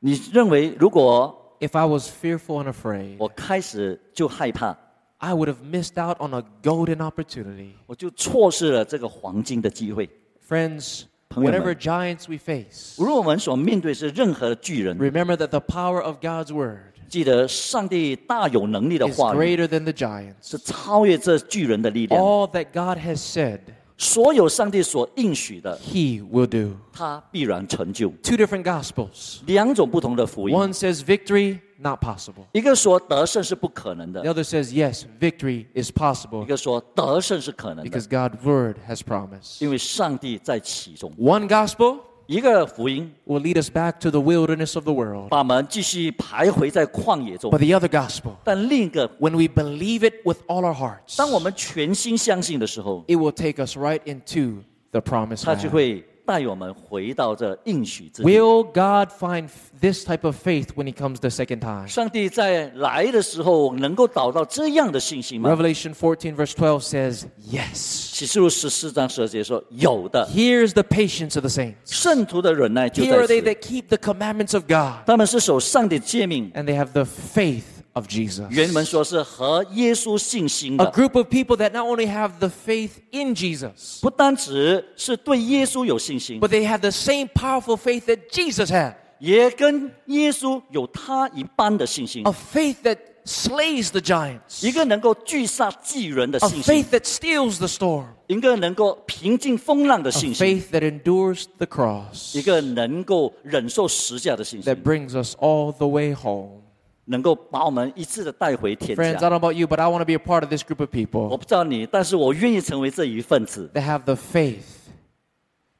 [0.00, 3.16] 你认为，如果 if I was fearful and afraid?
[3.18, 4.76] 我开始就害怕，
[5.16, 7.72] I would have missed out on a golden opportunity.
[7.86, 10.08] 我就错失了这个黄金的机会。
[10.48, 11.60] Friends, 朋友们。
[11.60, 19.38] whatever giants we face, 无论我们所面对是任何的巨人， remember that the power of God's word 记得上帝大有能力的 is 话语
[19.38, 20.34] greater than the giants.
[20.42, 22.20] 是超越这巨人的力量。
[22.20, 23.60] All that God has said,
[23.96, 26.76] 所有上帝所应许的， He will do.
[26.92, 28.10] 他必然成就。
[28.22, 29.40] Two different gospels.
[29.46, 32.44] 两种不同的福音， One says victory, not possible.
[32.52, 39.64] 一个说得胜是不可能 The 的， other says yes, victory is 一 possible 个说得胜是可能的 because，God's word has promised.
[39.64, 41.12] 因为上帝在其中。
[41.18, 45.28] One gospel 一个福音 will lead us back to the wilderness of the world.
[45.30, 53.16] 把我们继续徘徊在旷野中 But，the other gospel, 但另一个， when we believe it with all our hearts, 当我们全心相信的时候， it
[53.16, 54.58] will take us right into
[54.90, 55.72] the promised 他就 land.
[55.72, 58.28] 会 带我们回到这应许之地。
[58.28, 61.86] Will God find f- this type of faith when He comes the second time?
[61.86, 65.50] 上帝在来的时候能够找到这样的信心吗？
[65.50, 68.12] Revelation 14, verse 12 says, Yes.
[68.12, 71.74] 启示录十四章十二节说有的， Here's the patience of the saints.
[71.86, 73.48] 圣徒的忍耐就 Here 在 are they 此。
[73.48, 77.62] that keep the commandments of God, 他们是守上帝诫命， and they have the faith
[77.94, 78.46] of Jesus.
[78.50, 86.40] 原文说是和耶稣信心 A 的， group of people that not only have the faith in Jesus, 不单只是对耶稣有信心，
[86.40, 94.00] but they have the same powerful faith that Jesus had 也跟耶稣有他一般的信心 a，faith that slays the
[94.00, 101.66] giants, 一个能够拒杀巨人的 a 信心 faith，that steals the storm, 一个能够平静风浪的 a 信心， faith that endures the
[101.66, 106.61] cross, 一个能够忍受十架的信心 that，brings us all the way home.
[107.06, 110.50] 能够把我们一次的带回天 Friends, I 家 don't。know about you, but I want to be a part of
[110.50, 114.76] this group of 我 people 不知道你，但是我愿意成为这一份子， that have the faith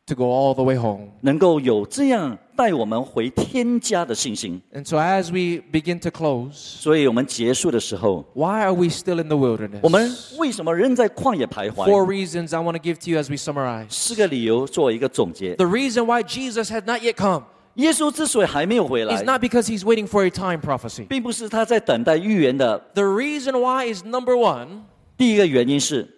[0.06, 1.08] to go all the way home.
[1.20, 4.58] 能够有这样带我们回天家的信心。
[4.72, 9.58] And so, as we begin to close, 所以我们结束的时候， why are we still in the 我
[9.58, 9.86] wilderness?
[9.86, 12.06] 们为什么仍在旷野徘 Four 徊？
[12.06, 13.90] reasons I want to give to you as we summarize.
[13.90, 15.54] 四个理由做一个总结。
[15.56, 17.44] The reason why Jesus had not yet come
[17.74, 21.06] 耶稣之所以还没有回 is 来， not because he's waiting for a time prophecy.
[21.06, 22.78] 并不是他在等待预言的。
[22.94, 24.82] The reason why is number one,
[25.16, 26.08] 第一个原因是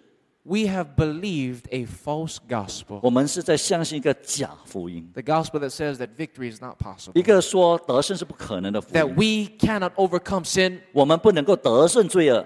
[0.43, 2.99] we have believed a false gospel.
[3.03, 6.77] 我们是在相信一个假福音， The gospel that says that victory is not
[7.13, 9.15] 一 possible, 个说得胜是不可能的福 that 音。
[9.15, 10.79] we cannot overcome sin.
[10.93, 12.43] 我们不能够得胜罪恶。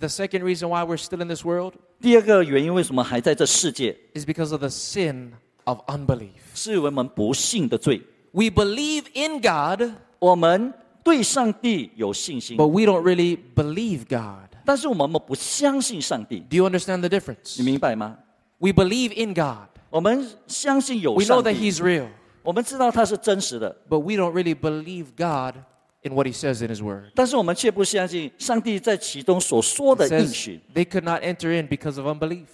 [0.00, 5.30] The second reason why we're still in this world 第二个原因，为什么还在这世界， is because of the sin
[5.64, 6.30] of unbelief.
[6.54, 8.00] 是因为我们不信的罪。
[8.32, 10.72] We believe in God, 我们
[11.02, 14.48] 对上帝有信心， but we don't really believe God.
[14.64, 16.40] 但是我们不相信上帝。
[16.40, 17.56] Do you understand the difference?
[17.58, 18.18] 你明白吗？
[18.58, 19.68] We believe in God.
[19.90, 22.08] 我们相信有 We know 上 that 帝， He's real,
[22.42, 25.54] 我们知道他是真实的， but we don't really believe God
[26.02, 27.12] in what He says in His Word.
[27.14, 30.60] 但是我们却不相信上帝在其中所说 It 的应 says 许。
[30.74, 32.44] they could not enter in because of unbelief.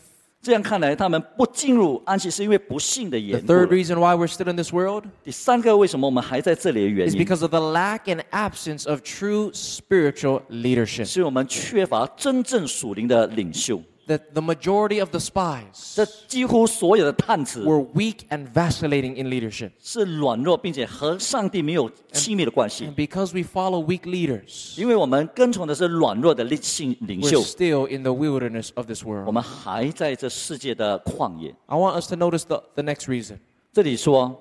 [0.42, 3.76] 这样看来，他们不进入安息是因为不信的缘 The 故 third 了。
[3.76, 9.02] reason why we're still in this world 第三个，为什么我们还在这里的原因 is 因，because of the lack and absence of
[9.02, 11.04] true spiritual leadership.
[11.04, 13.82] 是我们缺乏真正属灵的领袖。
[14.09, 19.71] That the majority of the spies 这几乎所有的探子 were weak and vacillating in leadership.
[19.83, 29.03] 是软弱，并且和上帝没有亲密的关系 And，because we follow weak leaders, 因为我们跟从的是软弱的领性领 we're 袖， still in the wilderness of this
[29.03, 29.33] 我 world.
[29.33, 31.55] 们还在这世界的旷野。
[31.65, 33.39] I want us to notice the, the next reason.
[33.73, 34.39] 这里说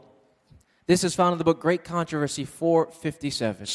[0.89, 3.62] this is found in the book Great Controversy 457.
[3.62, 3.68] It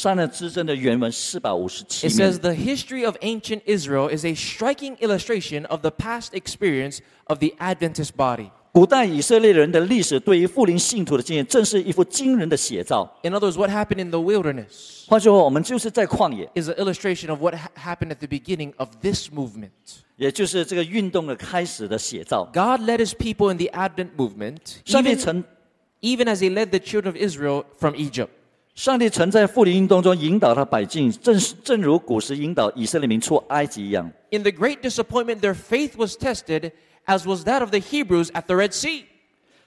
[2.12, 7.38] says the history of ancient Israel is a striking illustration of the past experience of
[7.38, 8.50] the Adventist body.
[8.72, 13.08] 古代以色列人的历史对于复临信徒的经验，正是一幅惊人的写照。
[13.22, 18.26] In other words, what happened in the wilderness 换句话，我们就是在旷野，is an illustration of what happened at the
[18.26, 19.70] beginning of this movement.
[20.16, 22.50] 也就是这个运动的开始的写照。
[22.52, 25.44] God led his people in the Advent movement, 上帝 even,
[26.04, 28.28] even as he led the children of Israel from Egypt.
[28.74, 34.10] 上帝曾在复临运动中引导他百姓，正正如古时引导以色列民出埃及一样。
[34.30, 36.72] In the great disappointment, their faith was tested,
[37.06, 39.04] as was that of the Hebrews at the Red Sea.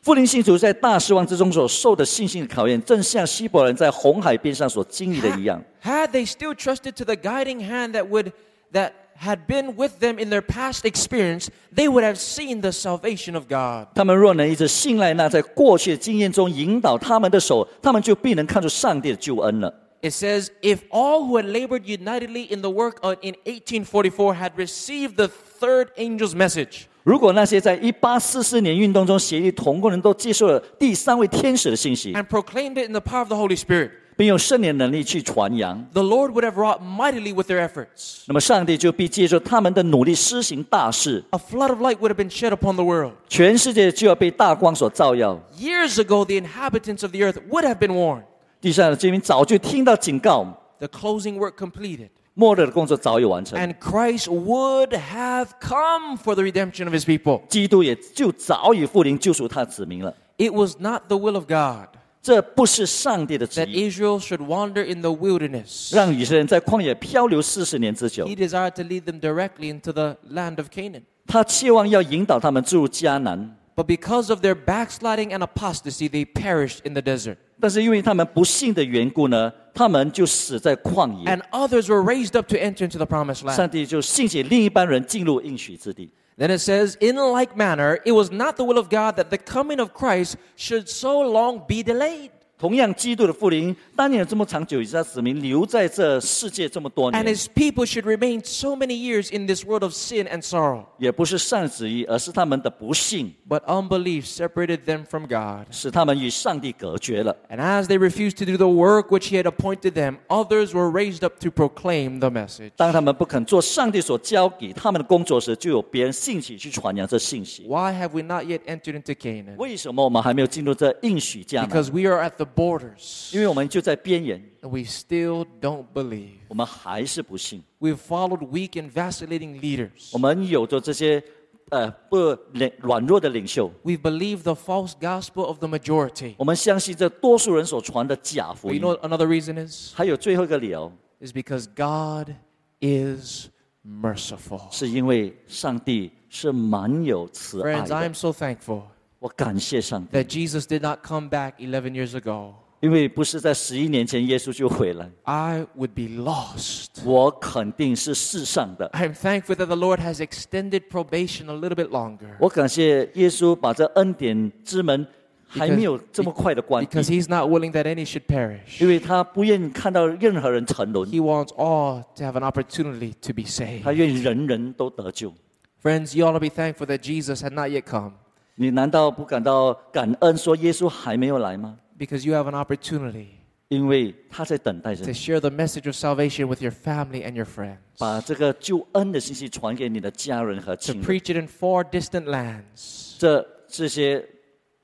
[0.01, 5.63] 复临信徒在大失望之中所受的信心的考验，正像希伯来人在红海边上所经历的一样。
[5.81, 8.31] Had they still trusted to the guiding hand that would
[8.73, 13.34] that had been with them in their past experience, they would have seen the salvation
[13.34, 13.88] of God.
[13.94, 19.72] 他们若能一直信赖那在过去的经验中引导他们的手，他们就必能看出上帝的救恩了。
[20.02, 24.50] It says, if all who had labored unitedly in the work of, in 1844 had
[24.56, 33.56] received the third angel's message, 如果那些在一八四四年运动中协力同工人都接受了第三位天使的信息， and proclaimed it in the power of the Holy
[33.56, 38.24] Spirit, 并用圣灵能力去传扬， the Lord would have wrought mightily with their efforts.
[38.26, 43.12] 那么上帝就必借助他们的努力施行大事， A flood of light would have been shed upon the world.
[43.28, 45.40] 全世界就要被大光所照耀。
[45.58, 48.24] Years ago, the inhabitants of the earth would have been warned.
[48.60, 50.46] 地上的居民早就听到警告，
[50.78, 52.10] the closing work completed.
[52.34, 57.42] 末日的工作早已完成， And Christ would have come for the redemption of his people.
[57.48, 60.14] 基督也就早已复临救赎他的子民了。
[60.38, 61.88] It was not the will of God
[62.26, 65.94] 这不是上帝的旨 that 意， Israel should wander in the wilderness.
[65.94, 71.02] 让以色列人在旷野漂流四十年之久 He。desired to lead them directly into the land of Canaan.
[71.26, 77.38] 他期望要引导他们进入迦南， But because of their backsliding and apostasy, they perished in the desert.
[77.58, 81.24] 但是因为他们不信的缘故呢，他们就死在旷野。
[81.24, 83.70] And others were raised up to enter into the promised 上 land.
[83.70, 86.12] 帝就兴起另一班人进入应许之地。
[86.37, 89.37] Then it says, In like manner, it was not the will of God that the
[89.37, 92.31] coming of Christ should so long be delayed.
[92.58, 100.28] 同样，基督的复临当年有这么长久，以色列子民留在这世界这么多 And 年， his people should remain so many years in this world of sin
[100.28, 100.84] and sorrow.
[100.98, 105.66] 也不是上帝旨意，而是他们的不信， But unbelief separated them from God.
[105.72, 107.36] 使他们与上帝隔绝了。
[107.50, 110.88] And as they refused to do the work which he had appointed them, others were
[110.88, 112.70] raised up to proclaim the message.
[112.76, 117.64] 当他们不肯做上帝所交给他们的工作时，就有别人兴起去传扬这信息。
[117.66, 119.56] Why have we not yet entered into Canaan?
[119.56, 121.68] 为什么我们还没有进入这应许迦南？
[121.68, 126.38] Because we are at the borders 因为我们就在边缘， and we still don't believe.
[126.48, 127.62] 我们还是不信。
[127.80, 130.10] We've followed weak and vacillating leaders.
[130.12, 131.22] 我们有着这些
[131.70, 132.16] 呃不
[132.52, 136.34] 软软弱的领袖， We've believed the false gospel of the majority.
[136.36, 139.92] 我们相信这多数人所传的假福 But you 音 know。what another reason is?
[139.94, 142.34] 还有最后一个理由， Is because God
[142.80, 143.46] is
[143.86, 144.60] merciful.
[144.70, 148.82] 是因为上帝是蛮有慈爱 Friends, I 的 am。so thankful
[149.18, 152.54] 我感谢上帝， that Jesus did not come back 11 years ago.
[152.80, 156.86] 因为不是在十一年前耶稣就回来， I would be lost.
[157.04, 158.86] 我肯定是世上的。
[158.88, 165.06] I am thankful that the Lord has extended probation a little bit longer 我感谢耶稣把这恩典之门
[165.46, 168.82] 还没有这么快的关闭 because He's not willing that any should perish.
[168.82, 173.84] 因为他不愿意看到任何人沉沦， He wants all to have an opportunity to be saved.
[173.84, 175.32] 他愿意人人都得救。
[175.80, 178.14] Friends, you ought to be thankful that Jesus had not yet come
[178.56, 181.78] 你难道不感到感恩，说耶稣还没有来吗？
[181.98, 183.26] because you have an opportunity
[183.68, 190.76] 因为他在等待着 to 你， share the message of salvation with your family and your friends, 把这个救恩的信息传给你的家人和
[190.76, 191.04] to 亲人。
[191.04, 194.22] preach it in far distant lands, 这这些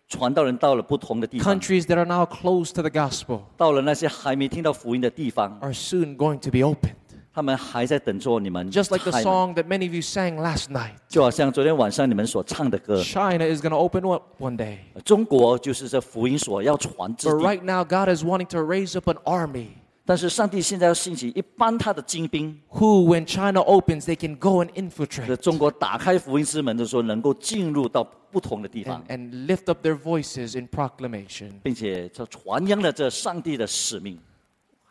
[0.08, 6.60] 传道人到了不同的地方， countries that are now closed to the gospel 到了那些还没听到福音的地方， are soon going to be
[6.60, 6.94] opened.
[7.32, 10.94] 他们还在等着你们 Just like the 开门 song that many of you sang last night.
[11.08, 14.78] 就好像昨天晚上你们所唱的歌， China is going to open up one day.
[15.04, 17.44] 中国就是这福音所要传之 But 地。
[17.44, 19.68] right now, God is wanting to raise up an army
[20.04, 29.46] 但是上帝现在要兴起一班他的精兵， who, when China opens, they can go and 在 infiltrate 中国打开福音之门的时候，能够进入到不同的地 and, 方， and
[29.46, 31.50] lift up their voices in proclamation.
[31.62, 34.18] 并且这传扬了这上帝的使命。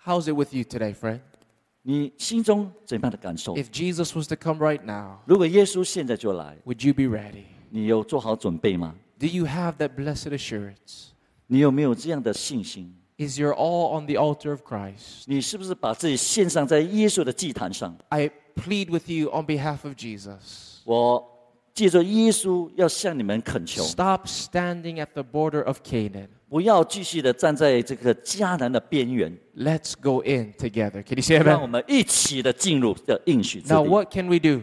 [0.06, 1.20] How's it with you today, friend?
[1.82, 3.56] 你心中怎样的感受？
[3.56, 7.44] If Jesus was to come right now, 如果耶稣现在就来， would you be ready?
[7.70, 8.96] 你有做好准备吗？
[9.20, 11.08] Do you have that blessed assurance?
[11.48, 12.94] 你有没有这样的信心？
[13.18, 15.24] Is your all on the altar of Christ?
[15.26, 17.98] 你是不是把自己献上在耶稣的祭坛上？
[18.10, 20.82] I plead with you on behalf of Jesus.
[20.84, 21.26] 我
[21.74, 26.28] 借着耶稣要向你们恳求， Stop standing at the border of Canaan.
[26.52, 31.04] 不要继续的站在这个迦南的边缘， Let's go in together.
[31.04, 31.72] Can you say 让我 amen?
[31.72, 33.90] 们一起的进入这应许之 Now, 地。
[33.90, 34.62] what can we do?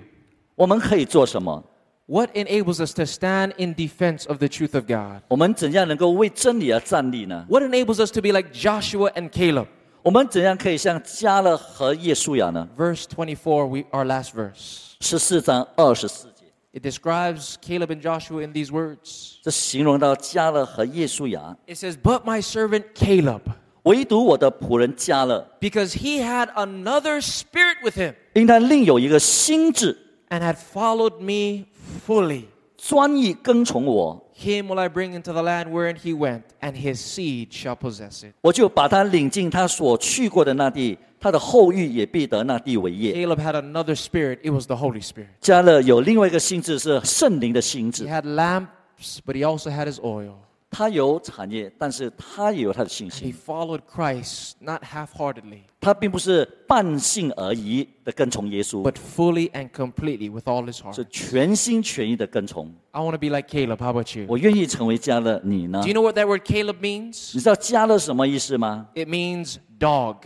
[0.55, 1.63] 我们可以做什么？
[2.07, 5.23] What enables us to stand in defense of the truth of God?
[5.29, 7.47] 我们怎样能够为真理而站立呢？
[7.49, 9.67] What enables us to be like Joshua and Caleb?
[10.03, 12.69] 我们怎样可以像加勒和耶稣亚呢？
[12.77, 14.93] Verse 24, we, our last verse.
[15.01, 16.38] 十四章二十四节，
[16.73, 19.37] It describes Caleb and Joshua in these words.
[19.43, 21.57] 这形容到加勒和耶稣亚。
[21.67, 23.43] It says, But my servant Caleb,
[23.85, 29.97] 唯独我的仆人加勒， because he had another spirit with him 因他另有一个心智，
[30.31, 31.67] and had followed me
[32.07, 32.47] fully,
[32.77, 37.77] 专一跟从我， him will I bring into the land wherein he went, and his seed shall
[37.77, 38.33] possess it.
[38.41, 43.13] 我就把他领进他所去过的那地，他的后裔也必得那地为业。
[43.15, 45.29] Caleb had another spirit, it was the Holy Spirit.
[45.41, 50.35] 加勒有另外一个心智是圣灵的心 He 智， had lamps, but he also had his oil.
[50.71, 60.67] 他有产业，但是他也有他的信 He 心， followed Christ, not half heartedly, 他并不是半信而疑的跟从耶稣， but fully and completely with all
[60.67, 60.97] his heart.
[60.97, 62.75] 是全心全意的跟从。
[62.91, 63.79] I want to be like Caleb.
[63.79, 64.27] How about you?
[64.29, 67.31] 我愿意成为加勒，你呢 Do？you know what that word Caleb means?
[67.35, 70.23] 你知道加勒什么意思吗 It means dog.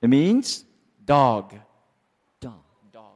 [0.00, 0.64] ？It means
[1.06, 1.54] Dog.
[2.40, 2.52] dog.
[2.92, 3.14] Dog.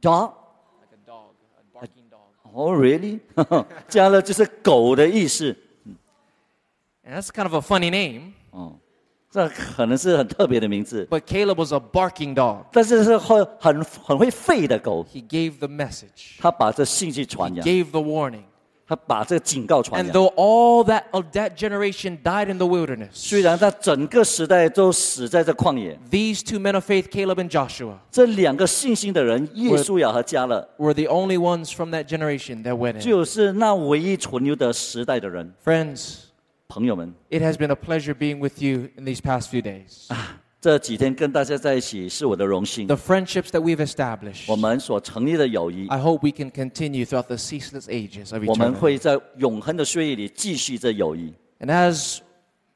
[0.00, 0.32] Dog.
[0.80, 1.34] Like a dog.
[1.58, 2.32] A barking dog.
[2.54, 3.20] Oh, really？
[3.86, 5.54] 加勒就是狗的意思。
[7.04, 8.32] And that's kind of a funny name.
[8.50, 8.78] 哦，
[9.30, 12.64] 这可能是很特别的名字， But Caleb was a barking dog.
[12.72, 15.06] 但是是会很很会吠的狗。
[15.12, 18.42] He gave the message, 他把这信息传 he 扬， gave the warning.
[18.88, 20.14] 他把这个警告传 And 扬。
[20.14, 26.88] though all that of that generation died in the wilderness, 虽然他整个时代都死在这旷野， these two men of
[26.88, 33.00] faith, Caleb and Joshua, 这两个信心的人，耶稣亚和加勒， were the only ones from that generation that went in.
[33.00, 35.52] 就是那唯一存留的时代的人。
[35.64, 36.18] Friends,
[36.70, 40.08] 朋友们， it has been a pleasure being with you in these past few days.
[40.60, 42.88] 这几天跟大家在一起是我的荣幸。
[42.88, 48.34] The friendships that we've established, 我们所成立的友谊， I hope we can continue throughout the ceaseless ages
[48.34, 48.78] of 我们 eternity.
[48.78, 51.32] 会在永恒的岁月里继续这友谊。
[51.60, 52.18] And as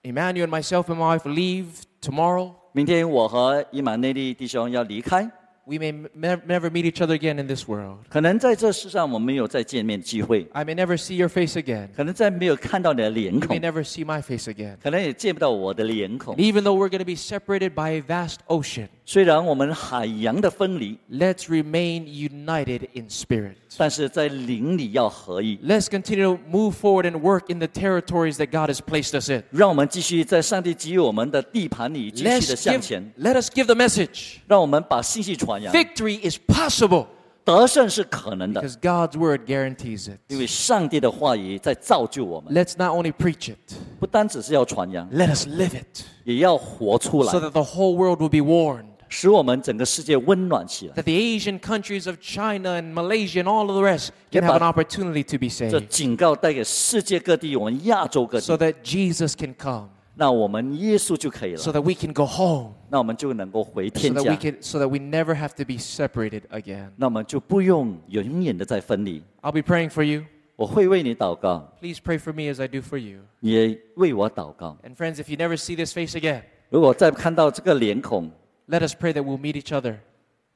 [0.02, 1.66] Emmanuel and myself and my wife leave
[2.00, 5.28] tomorrow, 明天我和伊玛内利弟兄要离开，
[5.66, 6.08] we may m-
[6.46, 7.98] never meet each other again in this world.
[8.08, 11.88] 可能在这世上我们没有再见面机会， I may never see your face again.
[11.94, 14.76] 可能再没有看到你的脸 You 孔 may，never see my face again.
[14.82, 22.04] 可能也见不到我的脸孔 And。even though we're going to be separated by a vast ocean, 虽然我们海洋的分离， let's remain
[22.04, 23.54] united in spirit.
[23.76, 25.56] 但是在灵里要合一。
[25.58, 29.30] Let's continue to move forward and work in the territories that God has placed us
[29.30, 29.42] in.
[29.50, 34.36] 让我们继续在上帝给予我们的地盘里继续的 Let's 向 give, 前， let us give the message.
[34.46, 35.72] 让我们把信息传扬。
[35.74, 37.06] Victory is possible
[37.42, 40.40] 得胜是可能的， because God's word guarantees 因 it.
[40.40, 47.50] 为上帝的话语在造就我们， Let's not only preach it, 不单只是要传扬， let us live it 也要活出 so 来， that
[47.50, 48.84] the whole world will be warned.
[49.08, 50.94] 使我们整个世界温暖起来。
[50.94, 54.50] That the Asian countries of China and Malaysia and all of the rest can Yeah,
[54.50, 59.88] have but- an opportunity to be 这 saved 警告带给世界各地，我们亚洲各 so 地， that Jesus can come,
[60.14, 64.56] 那我们耶稣就可以 so 了， that we can go home, 那我们就能够回 so 天 that we 家， can,
[64.60, 66.90] so that we never have to be separated again.
[66.96, 69.22] 那我们就不用永远的再分离。
[69.42, 70.24] I'll be praying for you.
[70.56, 73.20] 我会为你祷告， Please pray for me as I do for you.
[73.40, 74.76] 也为我祷告。
[74.84, 78.30] And friends, if you never see this face again, 如果再看到这个脸孔，
[78.66, 79.96] let us pray that we'll meet each other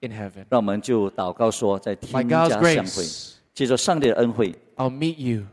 [0.01, 0.45] in heaven.
[0.51, 5.45] 让我们就祷告说，在 By 天 God's 家相会， grace, 借着上帝的恩惠， I'll meet you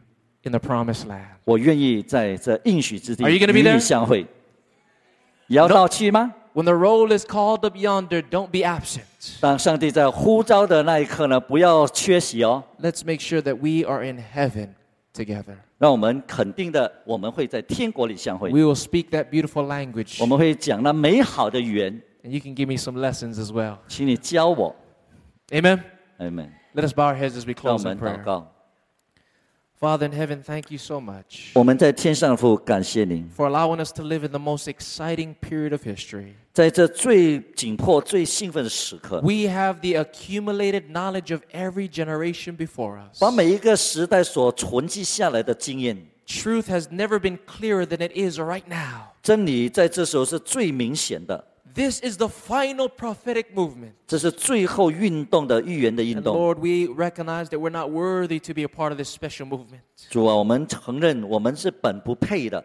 [0.44, 1.26] in the promised land.
[1.46, 3.76] 我愿意在这应许之地 Are you gonna be 与 there?
[3.76, 4.26] 你相会。
[5.48, 6.34] 也要到期吗？
[6.54, 9.04] When the roll is called up yonder, don't be absent.
[9.40, 12.64] 当上帝在呼召的那一刻呢，不要缺席哦。
[12.82, 14.70] Let's make sure that we are in heaven
[15.14, 15.56] together.
[15.78, 20.18] 让我们肯定的，我们会在天国里相会， We will speak that beautiful language.
[20.20, 23.78] 我们会讲那美好的语言， And you can give me some lessons as well.
[23.88, 24.76] 请你教我。
[25.50, 25.82] Amen.
[26.20, 26.52] Amen。
[26.74, 28.24] Let us bow our heads as we 让我 close 们 in 祷 prayer.
[28.24, 28.48] 告。
[29.80, 34.38] Father in heaven, thank you so much 我们在天上的父，感谢您， for allowing us to live in the
[34.38, 36.34] most exciting period of history.
[36.54, 43.20] 在这最紧迫、最兴奋的时刻， We have the accumulated knowledge of every generation before us.
[43.20, 49.08] 把每一个时代所存积下来的经验、 Truth has never been clearer than it is right now.
[49.24, 51.44] 真理，在这时候是最明显的。
[51.76, 53.92] This is the final prophetic movement.
[54.06, 56.36] 这是最后运动的预言的运 And 动。
[56.36, 59.82] Lord, we recognize that we're not worthy to be a part of this special movement.
[60.10, 62.62] 主啊，我们承认我们是本不配的，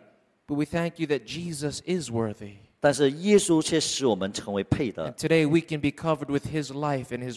[0.49, 2.55] But we thank you that Jesus is worthy.
[2.81, 7.37] 但是耶稣却使我们成为配的 And。today we can be covered with his life and his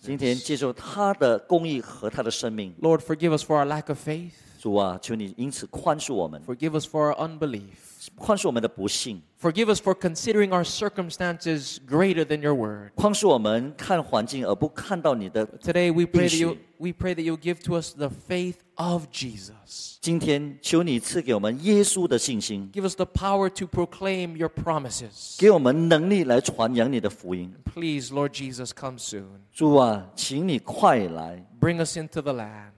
[0.00, 0.44] 今天 righteousness.
[0.44, 4.30] 接受他的公义和他的生命， Lord, forgive us for our lack of faith.
[4.60, 7.91] 主啊，求你因此宽恕我们， Forgive us for our unbelief.
[8.16, 12.90] 宽恕我们的不幸， Forgive us for considering our circumstances greater than your word.
[12.96, 15.46] 宽恕我们看环境而不看到你的。
[15.60, 16.58] Today we pray that you 应许。
[16.78, 19.96] we pray that you'll give to us the faith of Jesus.
[20.00, 25.36] 今天求你赐给我们耶稣的信心， Give us the power to proclaim your promises.
[25.38, 27.52] 给我们能力来传扬你的福音。
[27.64, 29.26] Please, Lord Jesus, come soon.
[29.52, 32.70] 主啊，请你快来， Bring us into the land.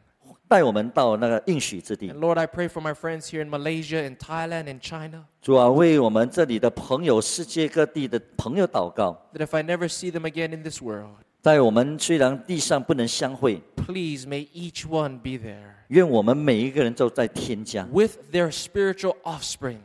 [0.48, 9.16] 带我们到那个应许之地 And。Lord, I pray for my friends here in Malaysia, in Thailand, in China, 主啊，为我们这里的朋友、世界各地的朋友祷告。
[9.32, 15.18] that if I never see them again in this world, 在我们虽然地上不能相会， please may each one
[15.20, 19.78] be there 愿我们每一个人都在天家， with their spiritual offspring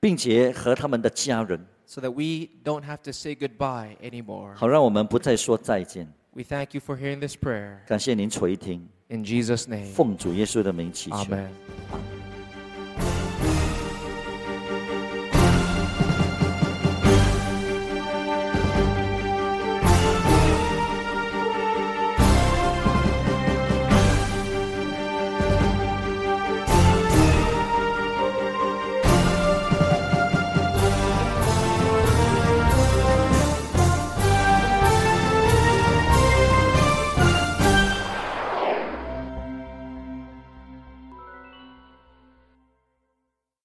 [0.00, 4.54] 并且和他们的家人， so that we don't have to say goodbye anymore.
[4.54, 6.10] 好让我们不再说再见。
[6.32, 7.78] We thank you for hearing this prayer.
[7.86, 11.16] 感谢您垂听， In Jesus' name, 奉主耶稣的名祈求。
[11.16, 11.48] amen.